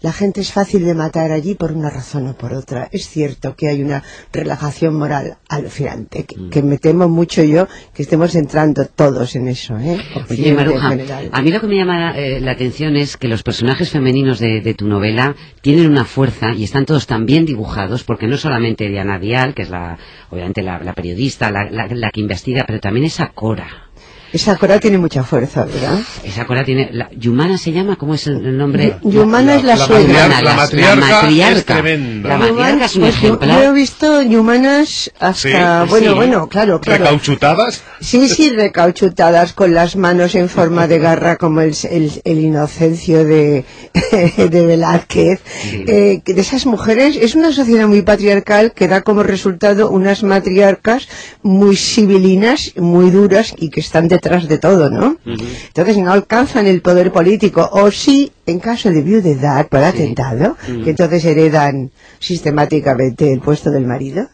la 0.02 0.12
gente 0.12 0.42
es 0.42 0.52
fácil 0.52 0.84
de 0.86 0.96
matar 0.96 1.32
allí 1.32 1.56
por 1.56 1.72
una 1.72 1.90
razón 1.90 2.28
o 2.28 2.34
por 2.36 2.54
otra. 2.54 2.90
Es 2.92 3.08
cierto 3.08 3.56
que 3.56 3.68
hay 3.68 3.82
una 3.84 4.04
relajación 4.34 4.96
moral 4.96 5.38
alucinante, 5.48 6.24
que, 6.26 6.36
que 6.50 6.64
me 6.64 6.78
temo 6.78 7.08
mucho 7.08 7.44
yo 7.44 7.68
que 7.94 8.02
estemos 8.04 8.34
entrando 8.36 8.86
todos 8.86 9.36
en 9.36 9.48
eso, 9.48 9.78
¿eh? 9.78 9.98
Oye, 10.30 10.54
Maruja, 10.54 10.90
a 11.32 11.42
mí 11.42 11.52
lo 11.52 11.62
que 11.62 11.68
me 11.68 11.76
llama 11.76 12.18
eh, 12.18 12.40
la 12.42 12.52
atención 12.52 12.96
es 12.98 13.16
que 13.18 13.28
los 13.28 13.44
personajes 13.44 13.90
femeninos 13.92 14.40
de, 14.40 14.62
de 14.62 14.74
tu 14.74 14.88
novela 14.88 15.36
tienen 15.62 15.90
una 15.90 16.06
fuerza 16.06 16.54
y 16.56 16.64
están 16.64 16.86
todos 16.86 17.06
tan 17.08 17.26
bien 17.26 17.46
dibujados, 17.46 18.04
porque 18.04 18.28
no 18.28 18.38
solamente 18.38 18.90
Diana 18.90 19.18
Vial, 19.20 19.54
que 19.54 19.62
es 19.64 19.70
la, 19.70 19.98
obviamente 20.30 20.62
la, 20.64 20.80
la 20.80 20.94
periodista, 20.94 21.52
la, 21.52 21.70
la- 21.70 21.88
la 21.88 22.10
que 22.12 22.22
investiga, 22.22 22.64
pero 22.66 22.80
también 22.80 23.06
esa 23.06 23.28
Cora. 23.28 23.91
Esa 24.34 24.56
cora 24.58 24.80
tiene 24.80 24.98
mucha 24.98 25.24
fuerza, 25.24 25.66
¿verdad? 25.66 26.00
Esa 26.24 26.46
Cora 26.46 26.64
tiene... 26.64 26.90
La, 26.94 27.10
Yumana 27.12 27.58
se 27.58 27.72
llama, 27.74 27.98
¿cómo 27.98 28.16
es 28.16 28.28
el, 28.28 28.58
nombre? 28.58 28.96
Yumana 29.04 29.56
es 29.56 29.64
la, 29.64 29.76
la 29.76 29.86
suegra. 29.86 30.28
matriarca- 30.30 30.42
la 30.44 30.54
matriarca 30.56 31.52
es 31.58 31.66
tremenda. 31.66 32.30
La 32.30 32.38
matriarca 32.38 32.86
es 32.86 32.96
un 32.96 33.02
Pues 33.02 33.14
yo- 33.16 33.28
ejemplar. 33.28 33.62
Yo 33.64 33.70
he 33.70 33.74
visto 33.74 34.22
Yumanas 34.22 35.12
hasta, 35.20 35.84
Sí, 35.84 35.90
bueno, 35.90 36.10
sí. 36.12 36.16
bueno, 36.16 36.48
claro, 36.48 36.80
claro. 36.80 37.04
recauchutadas 37.04 37.84
Sí, 38.00 38.30
sí, 38.30 38.50
recauchutadas 38.52 39.54
con 39.54 39.74
las 39.74 39.96
manos 39.96 40.36
en 40.36 40.48
forma 40.50 40.88
de 40.88 41.00
garra 41.00 41.36
como 41.36 41.62
el, 41.62 41.76
el, 41.90 42.12
el 42.24 42.40
inocencio 42.40 43.26
de, 43.26 43.66
de 44.50 44.66
Velázquez. 44.66 45.42
Eh, 45.74 46.22
que 46.24 46.34
de 46.34 46.42
esas 46.42 46.66
mujeres 46.66 47.16
es 47.18 47.36
una 47.36 47.52
sociedad 47.52 47.88
muy 47.88 48.02
patriarcal 48.02 48.72
que 48.74 48.88
da 48.88 49.02
como 49.02 49.24
resultado 49.24 49.90
unas 49.92 50.24
matriarcas 50.24 51.08
muy 51.44 51.76
civilinas, 51.76 52.74
muy 52.78 53.10
duras 53.12 53.54
y 53.58 53.70
que 53.70 53.80
están 53.82 54.08
detrás 54.22 54.48
de 54.48 54.60
todo, 54.60 54.90
¿no? 54.90 55.18
Entonces 55.26 55.98
no 55.98 56.12
alcanzan 56.12 56.68
el 56.68 56.82
poder 56.82 57.12
político 57.12 57.68
o 57.74 57.90
sí 57.90 58.32
en 58.46 58.60
caso 58.60 58.92
de 58.92 59.02
viudedad 59.02 59.68
por 59.68 59.84
atentado, 59.84 60.58
que 60.84 60.92
entonces 60.92 61.26
heredan 61.26 61.92
sistemáticamente 62.20 63.34
el 63.34 63.40
puesto 63.40 63.72
del 63.72 63.88
marido 63.88 64.30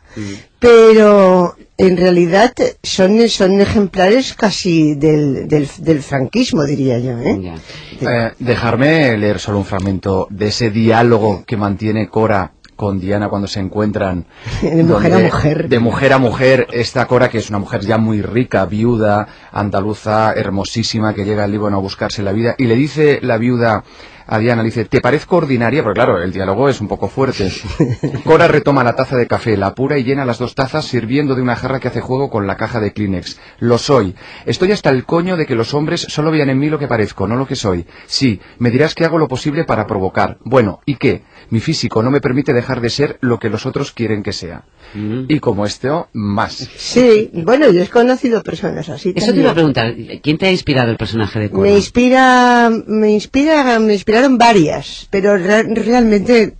pero 0.60 1.56
en 1.78 1.98
realidad 1.98 2.54
son, 2.82 3.30
son 3.30 3.62
ejemplares 3.62 4.34
casi 4.34 4.96
del, 4.96 5.48
del, 5.48 5.70
del 5.78 6.02
franquismo, 6.02 6.64
diría 6.64 6.98
yo. 6.98 7.20
¿eh? 7.20 7.54
Eh, 8.02 8.32
dejarme 8.40 9.16
leer 9.18 9.40
solo 9.40 9.60
un 9.60 9.66
fragmento 9.66 10.28
de 10.32 10.48
ese 10.48 10.72
diálogo 10.72 11.44
que 11.46 11.58
mantiene 11.58 12.10
Cora 12.10 12.54
con 12.78 13.02
Diana 13.02 13.28
cuando 13.28 13.50
se 13.50 13.60
encuentran 13.60 14.26
De 14.62 14.84
mujer 14.84 15.14
a 15.14 15.20
mujer. 15.20 15.68
de 15.68 15.80
mujer 15.80 16.14
a 16.14 16.18
mujer 16.20 16.68
esta 16.72 17.06
Cora 17.08 17.30
que 17.30 17.40
es 17.40 17.50
una 17.50 17.60
mujer 17.60 17.82
ya 17.82 17.98
muy 17.98 18.22
rica 18.22 18.66
viuda 18.66 19.28
andaluza 19.52 20.32
hermosísima 20.32 21.14
que 21.14 21.26
llega 21.26 21.44
al 21.44 21.52
Líbano 21.52 21.78
a 21.78 21.82
buscarse 21.82 22.24
la 22.24 22.32
vida 22.32 22.56
y 22.58 22.66
le 22.66 22.76
dice 22.76 23.20
la 23.22 23.38
viuda 23.38 23.84
a 24.30 24.40
Diana, 24.40 24.62
le 24.62 24.68
dice, 24.68 24.84
¿te 24.84 25.00
parezco 25.00 25.38
ordinaria? 25.38 25.82
Porque 25.82 25.96
claro, 25.96 26.22
el 26.22 26.34
diálogo 26.34 26.68
es 26.68 26.82
un 26.82 26.90
poco 26.90 27.08
fuerte. 27.08 27.50
Cora 28.26 28.48
retoma 28.50 28.84
la 28.84 28.94
taza 28.94 29.16
de 29.16 29.26
café, 29.26 29.56
la 29.56 29.68
apura 29.68 29.98
y 29.98 30.04
llena 30.04 30.26
las 30.26 30.38
dos 30.38 30.54
tazas 30.54 30.84
sirviendo 30.84 31.34
de 31.34 31.42
una 31.42 31.56
jarra 31.56 31.80
que 31.80 31.88
hace 31.88 32.02
juego 32.02 32.30
con 32.30 32.46
la 32.46 32.58
caja 32.58 32.82
de 32.82 32.92
Kleenex. 32.92 33.40
Lo 33.60 33.78
soy. 33.78 34.16
Estoy 34.46 34.74
hasta 34.74 34.90
el 34.90 35.06
coño 35.06 35.38
de 35.38 35.46
que 35.46 35.56
los 35.56 35.74
hombres 35.74 36.02
solo 36.10 36.30
vean 36.30 36.50
en 36.50 36.60
mí 36.60 36.70
lo 36.70 36.78
que 36.78 36.90
parezco, 36.90 37.26
no 37.26 37.38
lo 37.38 37.48
que 37.48 37.56
soy. 37.56 37.86
Sí, 38.06 38.42
me 38.60 38.70
dirás 38.70 38.96
que 38.96 39.06
hago 39.06 39.18
lo 39.18 39.30
posible 39.30 39.64
para 39.64 39.88
provocar. 39.88 40.40
Bueno, 40.44 40.82
¿y 40.86 40.96
qué? 40.96 41.24
Mi 41.50 41.60
físico 41.60 42.04
no 42.04 42.12
me 42.12 42.20
permite 42.22 42.54
dejar 42.54 42.82
de 42.82 42.90
ser 42.90 43.18
lo 43.22 43.40
que 43.40 43.50
los 43.50 43.66
otros 43.66 43.92
quieren 43.92 44.24
que 44.24 44.34
sea. 44.34 44.64
Mm. 44.94 45.26
Y 45.30 45.40
como 45.40 45.66
este, 45.66 45.90
más. 46.14 46.70
Sí, 46.76 47.30
bueno, 47.34 47.70
yo 47.72 47.82
he 47.82 47.88
conocido 47.88 48.44
personas 48.44 48.90
así. 48.90 49.14
Eso 49.16 49.32
te 49.34 49.40
iba 49.40 49.52
a 49.52 49.54
preguntar, 49.54 49.96
¿quién 50.22 50.38
te 50.38 50.48
ha 50.48 50.52
inspirado 50.52 50.92
el 50.92 50.98
personaje 50.98 51.40
de 51.40 51.50
Cora? 51.50 51.70
Me 51.70 51.76
inspira, 51.76 52.70
me 52.88 53.12
inspira, 53.12 53.80
me 53.80 53.94
inspiraron 53.94 54.38
varias, 54.38 55.08
pero 55.10 55.38
re- 55.38 55.64
realmente 55.74 56.58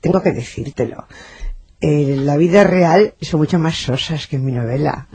tengo 0.00 0.22
que 0.22 0.32
decírtelo. 0.32 1.06
Eh, 1.78 2.16
la 2.18 2.38
vida 2.38 2.64
real 2.64 3.12
son 3.20 3.40
mucho 3.40 3.58
más 3.58 3.76
sosas 3.76 4.26
que 4.26 4.36
en 4.36 4.46
mi 4.46 4.52
novela. 4.52 5.08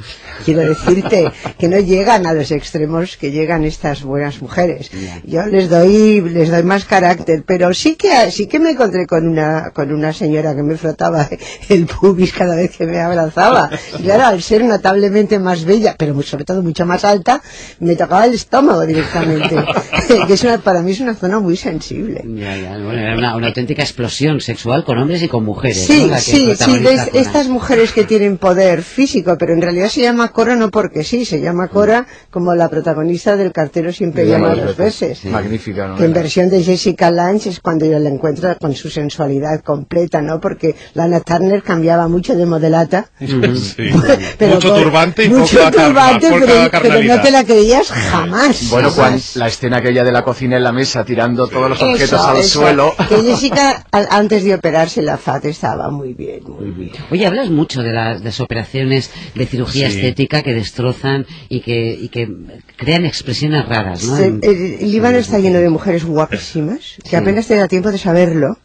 Quiero 0.46 0.62
decirte 0.62 1.32
que 1.58 1.68
no 1.68 1.80
llegan 1.80 2.28
a 2.28 2.34
los 2.34 2.52
extremos 2.52 3.18
que 3.18 3.32
llegan 3.32 3.64
estas 3.64 4.04
buenas 4.04 4.44
mujeres. 4.44 4.92
Yo 5.26 5.44
les 5.48 5.70
doy, 5.70 6.22
les 6.22 6.52
doy 6.52 6.62
más 6.62 6.86
carácter, 6.86 7.44
pero 7.48 7.74
sí 7.74 7.96
que, 7.96 8.30
sí 8.30 8.46
que 8.46 8.60
me 8.60 8.72
encontré 8.72 9.08
con 9.08 9.28
una, 9.28 9.72
con 9.72 9.92
una 9.92 10.14
señora 10.14 10.56
que 10.56 10.62
me 10.62 10.78
frotaba 10.78 11.28
el 11.70 11.88
pubis 11.88 12.32
cada 12.32 12.56
vez 12.56 12.78
que 12.78 12.86
me 12.86 13.00
abrazaba. 13.00 13.72
Y 13.98 14.04
claro, 14.04 14.28
al 14.28 14.44
ser 14.44 14.64
notablemente 14.64 15.40
más 15.40 15.66
bella, 15.66 15.96
pero 15.98 16.22
sobre 16.22 16.46
todo 16.46 16.62
mucho 16.62 16.86
más 16.86 17.04
alta, 17.04 17.42
me 17.80 17.96
tocaba 17.96 18.26
el 18.26 18.36
estómago 18.36 18.86
directamente. 18.86 19.56
que 20.28 20.34
es 20.34 20.44
una, 20.44 20.60
para 20.60 20.84
mí 20.84 20.92
es 20.92 21.00
una 21.00 21.16
zona 21.16 21.40
muy 21.40 21.58
sensible. 21.58 22.24
Ya, 22.24 22.56
ya, 22.56 22.78
bueno, 22.78 23.00
era 23.00 23.18
una, 23.18 23.36
una 23.36 23.48
auténtica 23.48 23.82
explosión 23.82 24.40
sexual 24.42 24.84
con 24.84 25.00
hombres 25.00 25.24
y 25.24 25.28
con 25.28 25.44
mujeres. 25.44 25.88
Sí, 26.22 26.51
que 26.51 26.51
sí, 26.56 26.72
sí, 26.80 27.10
estas 27.18 27.48
mujeres 27.48 27.92
que 27.92 28.04
tienen 28.04 28.38
poder 28.38 28.84
físico, 28.84 29.38
pero 29.38 29.54
en 29.54 29.62
realidad 29.62 29.90
se 29.90 30.02
llama 30.02 30.30
Cora 30.30 30.56
no 30.56 30.70
porque 30.70 31.04
sí, 31.04 31.26
se 31.26 31.42
llama 31.42 31.68
Cora 31.68 32.06
como 32.30 32.54
la 32.56 32.70
protagonista 32.70 33.36
del 33.36 33.52
cartero 33.52 33.92
siempre 33.92 34.28
llama 34.28 34.56
dos 34.56 34.78
veces. 34.78 35.26
Magnífica, 35.26 35.88
¿no? 35.88 35.96
Que 35.96 36.06
en 36.06 36.14
versión 36.14 36.50
de 36.50 36.64
Jessica 36.64 37.12
Lange 37.12 37.50
es 37.50 37.60
cuando 37.60 37.86
yo 37.86 38.00
la 38.00 38.10
encuentro 38.10 38.56
con 38.60 38.76
su 38.76 38.90
sensualidad 38.90 39.62
completa, 39.62 40.22
¿no? 40.22 40.40
Porque 40.40 40.76
Lana 40.94 41.20
Turner 41.22 41.62
cambiaba 41.64 42.08
mucho 42.08 42.36
de 42.36 42.46
modelata. 42.46 43.10
Sí. 43.62 43.90
pero 44.38 44.56
mucho 44.56 44.70
con- 44.70 44.84
turbante 44.84 45.26
y 45.26 45.30
mucho 45.30 45.58
poca, 45.58 45.72
carna- 45.72 45.88
turbante, 46.20 46.30
poca 46.66 46.80
pero, 46.82 47.04
no 47.04 47.22
te 47.22 47.32
la 47.32 47.44
creías 47.44 47.88
jamás. 47.92 48.70
Bueno, 48.70 48.92
jamás. 48.92 49.36
la 49.36 49.48
escena 49.48 49.78
aquella 49.78 50.04
de 50.04 50.12
la 50.12 50.24
cocina 50.24 50.58
en 50.58 50.64
la 50.64 50.72
mesa 50.72 51.04
tirando 51.06 51.48
todos 51.48 51.70
los 51.70 51.82
objetos 51.82 52.20
Eso, 52.20 52.28
al 52.28 52.38
eso. 52.38 52.60
suelo. 52.62 52.94
Que 53.10 53.18
Jessica, 53.24 53.86
antes 53.92 54.44
de 54.44 54.56
operarse 54.56 55.02
la 55.02 55.18
FAT, 55.18 55.46
estaba 55.46 55.90
muy 55.90 56.14
bien, 56.14 56.41
Oye, 57.12 57.26
hablas 57.26 57.50
mucho 57.50 57.84
de 57.84 57.92
las, 57.94 58.20
de 58.20 58.26
las 58.26 58.40
operaciones 58.40 59.12
de 59.36 59.46
cirugía 59.46 59.90
Sí. 59.90 59.98
estética 59.98 60.42
que 60.44 60.54
destrozan 60.54 61.26
y 61.50 61.62
que, 61.62 61.98
y 62.00 62.10
que 62.10 62.30
crean 62.78 63.06
expresiones 63.06 63.68
raras, 63.68 64.04
¿no? 64.06 64.16
Se- 64.18 64.26
el, 64.28 64.78
el 64.80 64.92
Líbano 64.92 65.18
está 65.18 65.40
lleno 65.40 65.60
de 65.60 65.70
mujeres 65.70 66.04
guapísimas, 66.06 66.96
que 67.04 67.10
Sí. 67.10 67.16
apenas 67.16 67.48
te 67.48 67.56
da 67.56 67.68
tiempo 67.68 67.92
de 67.92 67.98
saberlo, 67.98 68.58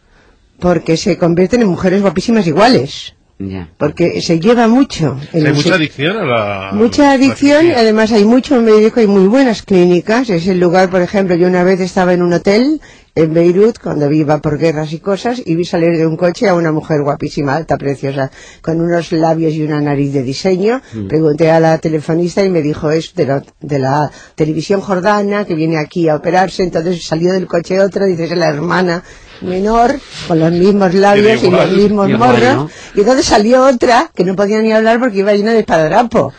porque 0.58 0.96
se 0.96 1.18
convierten 1.18 1.62
en 1.62 1.68
mujeres 1.68 2.00
guapísimas 2.02 2.46
iguales, 2.46 3.14
Ya. 3.38 3.68
porque 3.76 4.22
se 4.22 4.40
lleva 4.40 4.68
mucho. 4.68 5.18
Hay 5.34 5.42
mucha 5.52 5.74
adicción 5.74 6.16
a 6.16 6.24
la... 6.24 6.70
Mucha 6.72 7.02
la 7.02 7.12
adicción, 7.12 7.60
cirugía. 7.60 7.78
además 7.80 8.12
hay 8.12 8.24
mucho 8.24 8.60
médico 8.62 9.00
y 9.02 9.06
muy 9.06 9.26
buenas 9.28 9.62
clínicas. 9.62 10.30
Es 10.30 10.46
el 10.46 10.58
lugar, 10.58 10.88
por 10.90 11.02
ejemplo, 11.02 11.34
yo 11.36 11.46
una 11.46 11.62
vez 11.62 11.80
estaba 11.80 12.14
en 12.14 12.22
un 12.22 12.32
hotel 12.32 12.80
en 13.16 13.32
Beirut, 13.32 13.78
cuando 13.78 14.12
iba 14.12 14.38
por 14.38 14.58
guerras 14.58 14.92
y 14.92 15.00
cosas, 15.00 15.42
y 15.44 15.54
vi 15.56 15.64
salir 15.64 15.96
de 15.96 16.06
un 16.06 16.18
coche 16.18 16.48
a 16.48 16.54
una 16.54 16.70
mujer 16.70 17.00
guapísima, 17.02 17.56
alta, 17.56 17.78
preciosa, 17.78 18.30
con 18.60 18.78
unos 18.78 19.10
labios 19.10 19.54
y 19.54 19.62
una 19.62 19.80
nariz 19.80 20.12
de 20.12 20.22
diseño. 20.22 20.82
Pregunté 21.08 21.50
a 21.50 21.58
la 21.58 21.78
telefonista 21.78 22.44
y 22.44 22.50
me 22.50 22.60
dijo, 22.60 22.90
es 22.90 23.14
de 23.14 23.24
la, 23.24 23.42
de 23.60 23.78
la 23.78 24.10
televisión 24.34 24.82
jordana, 24.82 25.46
que 25.46 25.54
viene 25.54 25.78
aquí 25.78 26.10
a 26.10 26.16
operarse. 26.16 26.62
Entonces 26.62 27.06
salió 27.06 27.32
del 27.32 27.46
coche 27.46 27.80
otra, 27.80 28.04
dice, 28.04 28.24
es 28.24 28.36
la 28.36 28.50
hermana 28.50 29.02
menor, 29.42 29.98
con 30.28 30.38
los 30.38 30.52
mismos 30.52 30.94
labios 30.94 31.42
y 31.42 31.50
los 31.50 31.70
mismos 31.72 32.08
igual, 32.08 32.32
morros. 32.32 32.54
¿no? 32.54 32.70
Y 32.94 33.00
entonces 33.00 33.26
salió 33.26 33.64
otra 33.66 34.10
que 34.14 34.24
no 34.24 34.34
podía 34.36 34.60
ni 34.60 34.72
hablar 34.72 34.98
porque 34.98 35.18
iba 35.18 35.32
llena 35.34 35.52
de 35.52 35.60
espadadrapo. 35.60 36.32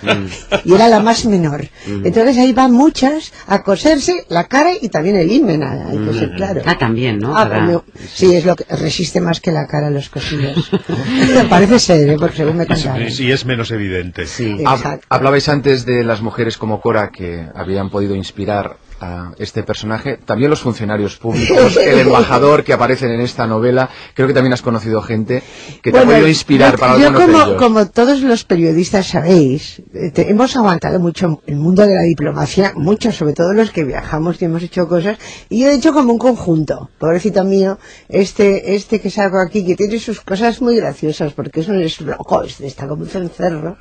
Y 0.65 0.73
era 0.73 0.87
la 0.87 0.99
más 0.99 1.25
menor. 1.25 1.67
Entonces 1.85 2.37
ahí 2.37 2.53
van 2.53 2.71
muchas 2.71 3.31
a 3.47 3.63
coserse 3.63 4.25
la 4.29 4.45
cara 4.45 4.71
y 4.79 4.89
también 4.89 5.15
el 5.17 5.31
himen, 5.31 5.63
hay 5.63 5.97
que 5.97 6.13
ser 6.19 6.31
claro. 6.35 6.61
Ah, 6.65 6.77
también, 6.77 7.19
¿no? 7.19 7.35
Ah, 7.37 7.81
sí, 8.13 8.33
es 8.35 8.45
lo 8.45 8.55
que 8.55 8.65
resiste 8.75 9.21
más 9.21 9.39
que 9.39 9.51
la 9.51 9.67
cara 9.67 9.89
los 9.89 10.09
cosillos. 10.09 10.69
Parece 11.49 11.79
ser, 11.79 12.09
¿eh? 12.09 12.15
porque 12.19 12.37
según 12.37 12.57
me 12.57 12.65
contaron. 12.67 13.09
Sí, 13.11 13.25
y 13.27 13.31
es 13.31 13.45
menos 13.45 13.71
evidente. 13.71 14.25
Sí. 14.25 14.57
Hab- 14.63 14.77
Exacto. 14.77 15.07
Hablabais 15.09 15.47
antes 15.49 15.85
de 15.85 16.03
las 16.03 16.21
mujeres 16.21 16.57
como 16.57 16.81
Cora 16.81 17.09
que 17.11 17.45
habían 17.55 17.89
podido 17.89 18.15
inspirar 18.15 18.77
a 18.99 19.31
este 19.37 19.63
personaje. 19.63 20.17
También 20.25 20.49
los 20.49 20.61
funcionarios 20.61 21.17
públicos, 21.17 21.77
el 21.83 21.99
embajador 21.99 22.63
que 22.63 22.73
aparecen 22.73 23.11
en 23.11 23.21
esta 23.21 23.47
novela. 23.47 23.89
Creo 24.13 24.27
que 24.27 24.33
también 24.33 24.53
has 24.53 24.61
conocido 24.61 25.01
gente 25.01 25.43
que 25.81 25.91
te 25.91 25.97
ha 25.97 26.01
Bueno, 26.01 26.11
podido 26.13 26.27
inspirar 26.27 26.73
yo, 26.73 26.77
para 26.79 26.97
yo 26.97 27.07
algunos 27.07 27.21
como, 27.25 27.37
de 27.37 27.43
ellos. 27.45 27.61
como 27.61 27.87
todos 27.89 28.21
los 28.21 28.43
periodistas 28.43 29.07
sabéis, 29.07 29.81
eh, 29.93 30.11
te- 30.13 30.29
hemos 30.29 30.55
aguantado 30.55 30.99
mucho 30.99 31.41
el 31.45 31.55
mundo 31.55 31.85
de 31.85 31.95
la 31.95 32.01
diplomacia, 32.03 32.73
mucho, 32.75 33.11
sobre 33.11 33.33
todo 33.33 33.53
los 33.53 33.71
que 33.71 33.83
viajamos 33.83 34.41
y 34.41 34.45
hemos 34.45 34.63
hecho 34.63 34.87
cosas, 34.87 35.17
y 35.49 35.61
yo 35.61 35.69
he 35.69 35.75
hecho 35.75 35.93
como 35.93 36.11
un 36.13 36.19
conjunto, 36.19 36.89
pobrecito 36.99 37.43
mío, 37.43 37.77
este, 38.09 38.75
este 38.75 38.99
que 38.99 39.09
salgo 39.09 39.39
aquí, 39.39 39.65
que 39.65 39.75
tiene 39.75 39.99
sus 39.99 40.21
cosas 40.21 40.61
muy 40.61 40.75
graciosas, 40.75 41.33
porque 41.33 41.59
es 41.61 41.67
un 41.67 41.81
es 41.81 42.01
loco, 42.01 42.43
este 42.43 42.67
está 42.67 42.87
como 42.87 43.03
un 43.03 43.09
cencerro, 43.09 43.77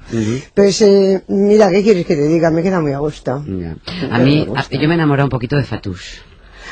pues 0.54 0.80
eh, 0.82 1.23
mira, 1.28 1.70
¿qué 1.70 1.82
quieres 1.82 2.06
que 2.06 2.16
te 2.16 2.26
diga? 2.28 2.50
Me 2.50 2.62
queda 2.62 2.80
muy 2.80 2.92
a 2.92 2.99
gusto. 2.99 3.44
Ya. 3.46 3.76
A 4.11 4.18
mí, 4.18 4.46
a- 4.54 4.68
yo 4.76 4.88
me 4.88 4.96
enamorado 5.06 5.26
un 5.26 5.30
poquito 5.30 5.56
de 5.56 5.64
Fatouche. 5.64 6.18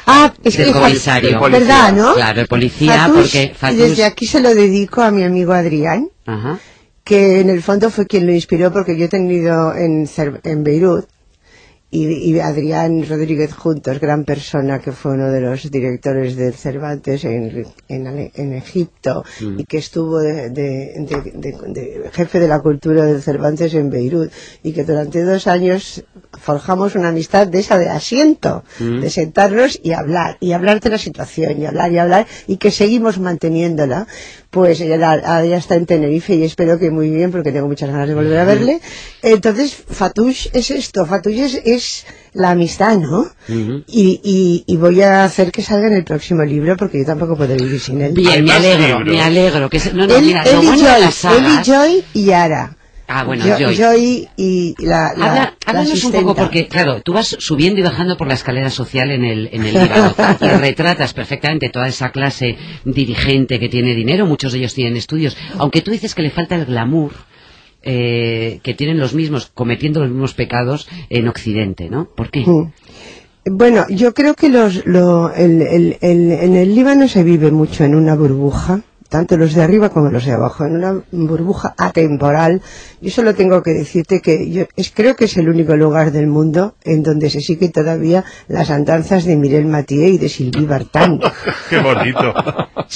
Ah, 0.07 0.33
es 0.43 0.57
Del 0.57 0.67
que 0.67 0.73
comisario. 0.73 1.31
Del 1.31 1.39
policía. 1.39 1.61
¿verdad, 1.67 1.93
no? 1.93 2.15
Claro, 2.15 2.41
el 2.43 2.47
policía, 2.47 2.97
Fatouche, 3.07 3.21
porque 3.23 3.43
y 3.45 3.55
Fatouche... 3.55 3.89
desde 3.89 4.05
aquí 4.05 4.27
se 4.27 4.41
lo 4.41 4.55
dedico 4.55 5.01
a 5.03 5.11
mi 5.11 5.23
amigo 5.25 5.53
Adrián, 5.53 6.11
Ajá. 6.27 6.59
que 7.05 7.41
en 7.41 7.49
el 7.49 7.63
fondo 7.63 7.91
fue 7.91 8.07
quien 8.07 8.27
lo 8.27 8.33
inspiró 8.33 8.73
porque 8.73 8.97
yo 8.99 9.07
he 9.07 9.09
tenido 9.09 9.75
en, 9.75 10.09
en 10.45 10.65
Beirut 10.65 11.07
y, 11.99 12.07
y 12.31 12.41
Adrián 12.41 12.93
Rodríguez 13.09 13.53
Juntos, 13.55 14.01
gran 14.01 14.25
persona 14.25 14.81
que 14.81 14.93
fue 14.93 15.13
uno 15.13 15.29
de 15.31 15.41
los 15.41 15.71
directores 15.71 16.35
del 16.37 16.55
Cervantes 16.55 17.25
en, 17.25 17.65
en, 17.89 18.31
en 18.35 18.53
Egipto 18.53 19.25
y 19.61 19.65
que 19.65 19.79
estuvo 19.79 20.19
de, 20.19 20.51
de- 20.51 22.11
jefe 22.13 22.41
de 22.41 22.49
la 22.49 22.61
cultura 22.61 23.05
del 23.05 23.23
Cervantes 23.23 23.75
en 23.75 23.91
Beirut 23.91 24.31
y 24.63 24.73
que 24.73 24.85
durante 24.85 25.23
dos 25.23 25.47
años 25.47 26.05
forjamos 26.33 26.95
una 26.97 27.09
amistad 27.11 27.47
de 27.47 27.61
esa 27.61 27.79
de 27.79 27.89
asiento, 27.89 28.65
de 29.01 29.09
sentarnos 29.11 29.79
y 29.83 29.93
hablar, 29.93 30.37
y 30.41 30.53
hablar 30.53 30.81
de 30.81 30.91
la 30.91 30.99
situación, 30.99 31.61
y 31.61 31.67
hablar 31.67 31.93
y 31.93 31.99
hablar, 31.99 32.27
y 32.49 32.57
que 32.57 32.71
seguimos 32.71 33.19
manteniéndola. 33.21 34.07
Pues 34.55 34.81
ella 34.81 34.95
ahora 35.27 35.45
ya 35.45 35.57
está 35.57 35.75
en 35.75 35.85
Tenerife 35.85 36.33
y 36.37 36.45
espero 36.45 36.79
que 36.79 36.91
muy 36.93 37.11
bien, 37.11 37.33
porque 37.33 37.51
tengo 37.51 37.67
muchas 37.67 37.91
ganas 37.91 38.07
de 38.07 38.15
volver 38.15 38.39
a 38.39 38.45
verle. 38.45 38.81
Entonces, 39.21 39.75
Fatouche 39.75 40.49
es 40.53 40.71
esto, 40.71 41.05
Fatouche 41.05 41.45
es, 41.45 41.55
es 41.65 42.07
la 42.35 42.51
amistad, 42.53 42.97
¿no? 42.99 43.27
y, 43.49 44.21
y, 44.23 44.63
y 44.65 44.77
voy 44.77 45.03
a 45.03 45.25
hacer 45.25 45.51
que 45.51 45.61
salga 45.63 45.89
en 45.89 45.95
el 45.95 46.05
próximo 46.05 46.45
libro, 46.45 46.77
porque 46.77 46.99
yo 47.01 47.05
tampoco 47.05 47.37
puedo 47.37 47.55
vivir 47.57 47.81
sin 47.81 48.01
él. 48.01 48.13
Bien, 48.13 48.45
me 48.45 48.53
alegro, 48.53 48.99
libros. 49.01 49.15
me 49.17 49.21
alegro. 49.23 49.69
Que 49.69 49.81
se- 49.81 49.93
no, 49.93 50.07
no, 50.07 50.15
él, 50.17 50.25
mira, 50.25 50.43
él 50.45 50.55
lo 50.57 50.63
y 50.63 50.67
bueno 50.67 50.83
de 50.85 50.89
Joy, 50.89 51.01
las 51.01 51.25
él 51.25 51.31
y 51.45 51.51
sagas... 51.51 51.67
Joy 51.67 52.05
y 52.15 52.31
Ara. 52.31 52.77
Ah, 53.07 53.25
bueno, 53.25 53.45
Yo- 53.47 53.59
Joy. 53.59 53.77
Joy 53.77 54.29
y 54.37 54.75
la, 54.79 55.13
la, 55.17 55.27
Habla, 55.31 55.35
la 55.35 55.55
háblanos 55.67 56.05
un 56.05 56.13
poco 56.13 56.35
porque, 56.35 56.67
claro, 56.69 57.03
tú 57.03 57.13
vas 57.13 57.37
subiendo 57.39 57.81
y 57.81 57.83
bajando 57.83 58.17
por 58.17 58.27
la 58.29 58.35
escalera 58.35 58.71
social 58.71 59.11
en 59.11 59.25
el, 59.25 59.51
en 59.53 59.65
el 59.65 59.75
Líbano 59.75 60.15
y 60.41 60.47
retratas 60.59 61.13
perfectamente 61.13 61.69
toda 61.69 61.87
esa 61.89 62.11
clase 62.13 62.57
dirigente 62.85 63.61
que 63.61 63.69
tiene 63.69 63.95
dinero, 63.95 64.25
muchos 64.27 64.53
de 64.53 64.59
ellos 64.61 64.75
tienen 64.75 64.97
estudios, 64.97 65.37
aunque 65.59 65.83
tú 65.83 65.91
dices 65.91 66.15
que 66.15 66.23
le 66.23 66.31
falta 66.31 66.55
el 66.55 66.65
glamour 66.65 67.13
eh, 67.83 68.61
que 68.63 68.73
tienen 68.75 68.99
los 68.99 69.13
mismos, 69.13 69.51
cometiendo 69.53 70.01
los 70.01 70.09
mismos 70.11 70.33
pecados 70.35 70.89
en 71.11 71.29
Occidente, 71.29 71.91
¿no? 71.91 72.07
¿Por 72.07 72.31
qué? 72.31 72.41
Mm. 72.47 72.73
Bueno, 73.51 73.85
yo 73.91 74.15
creo 74.15 74.33
que 74.35 74.49
los, 74.49 74.87
lo, 74.87 75.31
el, 75.35 75.61
el- 75.61 75.99
el- 76.01 76.33
en 76.33 76.57
el 76.57 76.75
Líbano 76.75 77.09
se 77.09 77.23
vive 77.23 77.51
mucho 77.51 77.85
en 77.85 77.95
una 77.95 78.15
burbuja, 78.15 78.81
tanto 79.09 79.37
los 79.37 79.55
de 79.55 79.63
arriba 79.63 79.91
como 79.91 80.11
los 80.11 80.25
de 80.25 80.33
abajo, 80.33 80.65
en 80.65 80.77
una 80.77 81.03
burbuja 81.13 81.75
atemporal. 81.79 82.63
Yo 83.01 83.11
solo 83.11 83.35
tengo 83.35 83.63
que 83.63 83.73
decirte 83.73 84.21
que 84.21 84.51
yo 84.51 84.65
es, 84.77 84.91
creo 84.91 85.15
que 85.17 85.27
es 85.27 85.37
el 85.37 85.49
único 85.49 85.77
lugar 85.77 86.13
del 86.13 86.27
mundo 86.27 86.75
en 86.85 87.03
donde 87.03 87.31
se 87.31 87.41
siguen 87.41 87.73
todavía 87.73 88.25
las 88.49 88.71
andanzas 88.71 89.25
de 89.25 89.37
Mirel 89.37 89.67
Mathieu 89.67 90.15
y 90.15 90.19
de 90.19 90.29
Sylvie 90.29 90.67
Vartan. 90.67 91.21
Qué 91.71 91.79
bonito. 91.79 92.35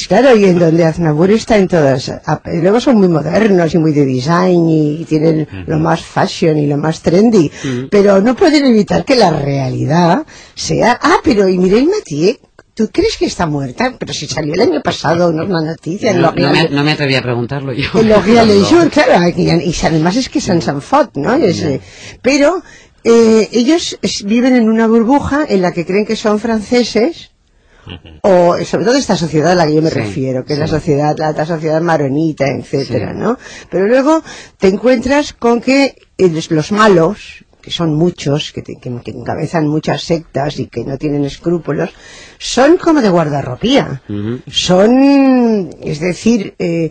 Claro, 0.07 0.37
y 0.37 0.45
en 0.45 0.59
donde 0.59 0.85
Aznavour 0.85 1.31
está 1.31 1.57
en 1.57 1.67
todas. 1.67 2.13
Luego 2.45 2.79
son 2.79 2.97
muy 2.97 3.09
modernos 3.09 3.75
y 3.75 3.79
muy 3.79 3.93
de 3.93 4.05
design 4.05 4.69
y 4.69 5.05
tienen 5.07 5.49
lo 5.67 5.79
más 5.79 6.03
fashion 6.03 6.57
y 6.59 6.67
lo 6.67 6.77
más 6.77 7.01
trendy. 7.01 7.51
Pero 7.91 8.21
no 8.21 8.37
pueden 8.37 8.67
evitar 8.67 9.05
que 9.05 9.17
la 9.17 9.31
realidad 9.31 10.25
sea. 10.55 10.99
Ah, 11.01 11.17
pero 11.25 11.49
y 11.49 11.59
Mireille 11.59 11.91
Mathieu 11.91 12.37
¿tú 12.79 12.89
crees 12.93 13.17
que 13.19 13.27
está 13.27 13.45
muerta? 13.47 13.95
Pero 13.99 14.13
si 14.15 14.27
salió 14.27 14.55
el 14.55 14.61
año 14.63 14.81
pasado 14.83 15.29
una, 15.29 15.43
una 15.45 15.61
noticia 15.63 16.13
No, 16.15 16.33
no 16.33 16.53
me, 16.53 16.69
no 16.71 16.83
me 16.85 16.93
atreví 16.93 17.15
a 17.17 17.23
preguntarlo 17.23 17.73
yo. 17.73 17.89
en 18.01 18.09
los 18.09 18.25
reales 18.25 18.67
Jour, 18.69 18.89
claro, 18.89 19.29
y, 19.37 19.51
además 19.83 20.17
es 20.17 20.29
que 20.29 20.41
San 20.41 20.63
Sanfot, 20.63 21.17
¿no? 21.17 21.35
Es, 21.35 21.61
eh, 21.63 21.81
pero 22.23 22.63
eh, 23.05 23.49
ellos 23.53 23.99
es- 24.01 24.23
viven 24.25 24.55
en 24.55 24.69
una 24.71 24.87
burbuja 24.87 25.45
en 25.49 25.61
la 25.63 25.73
que 25.73 25.85
creen 25.85 26.07
que 26.07 26.17
son 26.17 26.39
franceses, 26.39 27.33
o 28.23 28.57
sobre 28.65 28.85
todo 28.85 28.97
esta 28.99 29.17
sociedad 29.17 29.53
a 29.53 29.55
la 29.55 29.67
que 29.67 29.75
yo 29.75 29.83
me 29.83 29.89
Sí, 29.91 29.97
refiero, 29.97 30.45
que 30.45 30.53
es 30.53 30.59
la 30.59 30.67
sociedad, 30.69 31.17
la 31.19 31.29
alta 31.29 31.47
sociedad 31.47 31.81
maronita, 31.81 32.47
etcétera, 32.49 33.13
Sí. 33.13 33.19
¿no? 33.19 33.39
Pero 33.71 33.87
luego 33.87 34.23
te 34.59 34.69
encuentras 34.69 35.33
con 35.33 35.61
que 35.63 35.97
eh, 36.19 36.43
los 36.51 36.71
malos, 36.73 37.45
que 37.69 37.75
son 37.75 37.95
muchos, 37.95 38.53
que, 38.53 38.63
te- 38.63 38.77
que, 38.81 38.91
que 39.05 39.11
encabezan 39.11 39.69
muchas 39.69 40.03
sectas 40.03 40.59
y 40.59 40.67
que 40.67 40.85
no 40.85 40.97
tienen 40.97 41.25
escrúpulos, 41.25 41.91
son 42.39 42.79
como 42.79 43.03
de 43.03 43.11
guardarropía. 43.11 44.03
Son, 44.51 45.71
es 45.83 46.01
decir, 46.01 46.55
eh, 46.59 46.91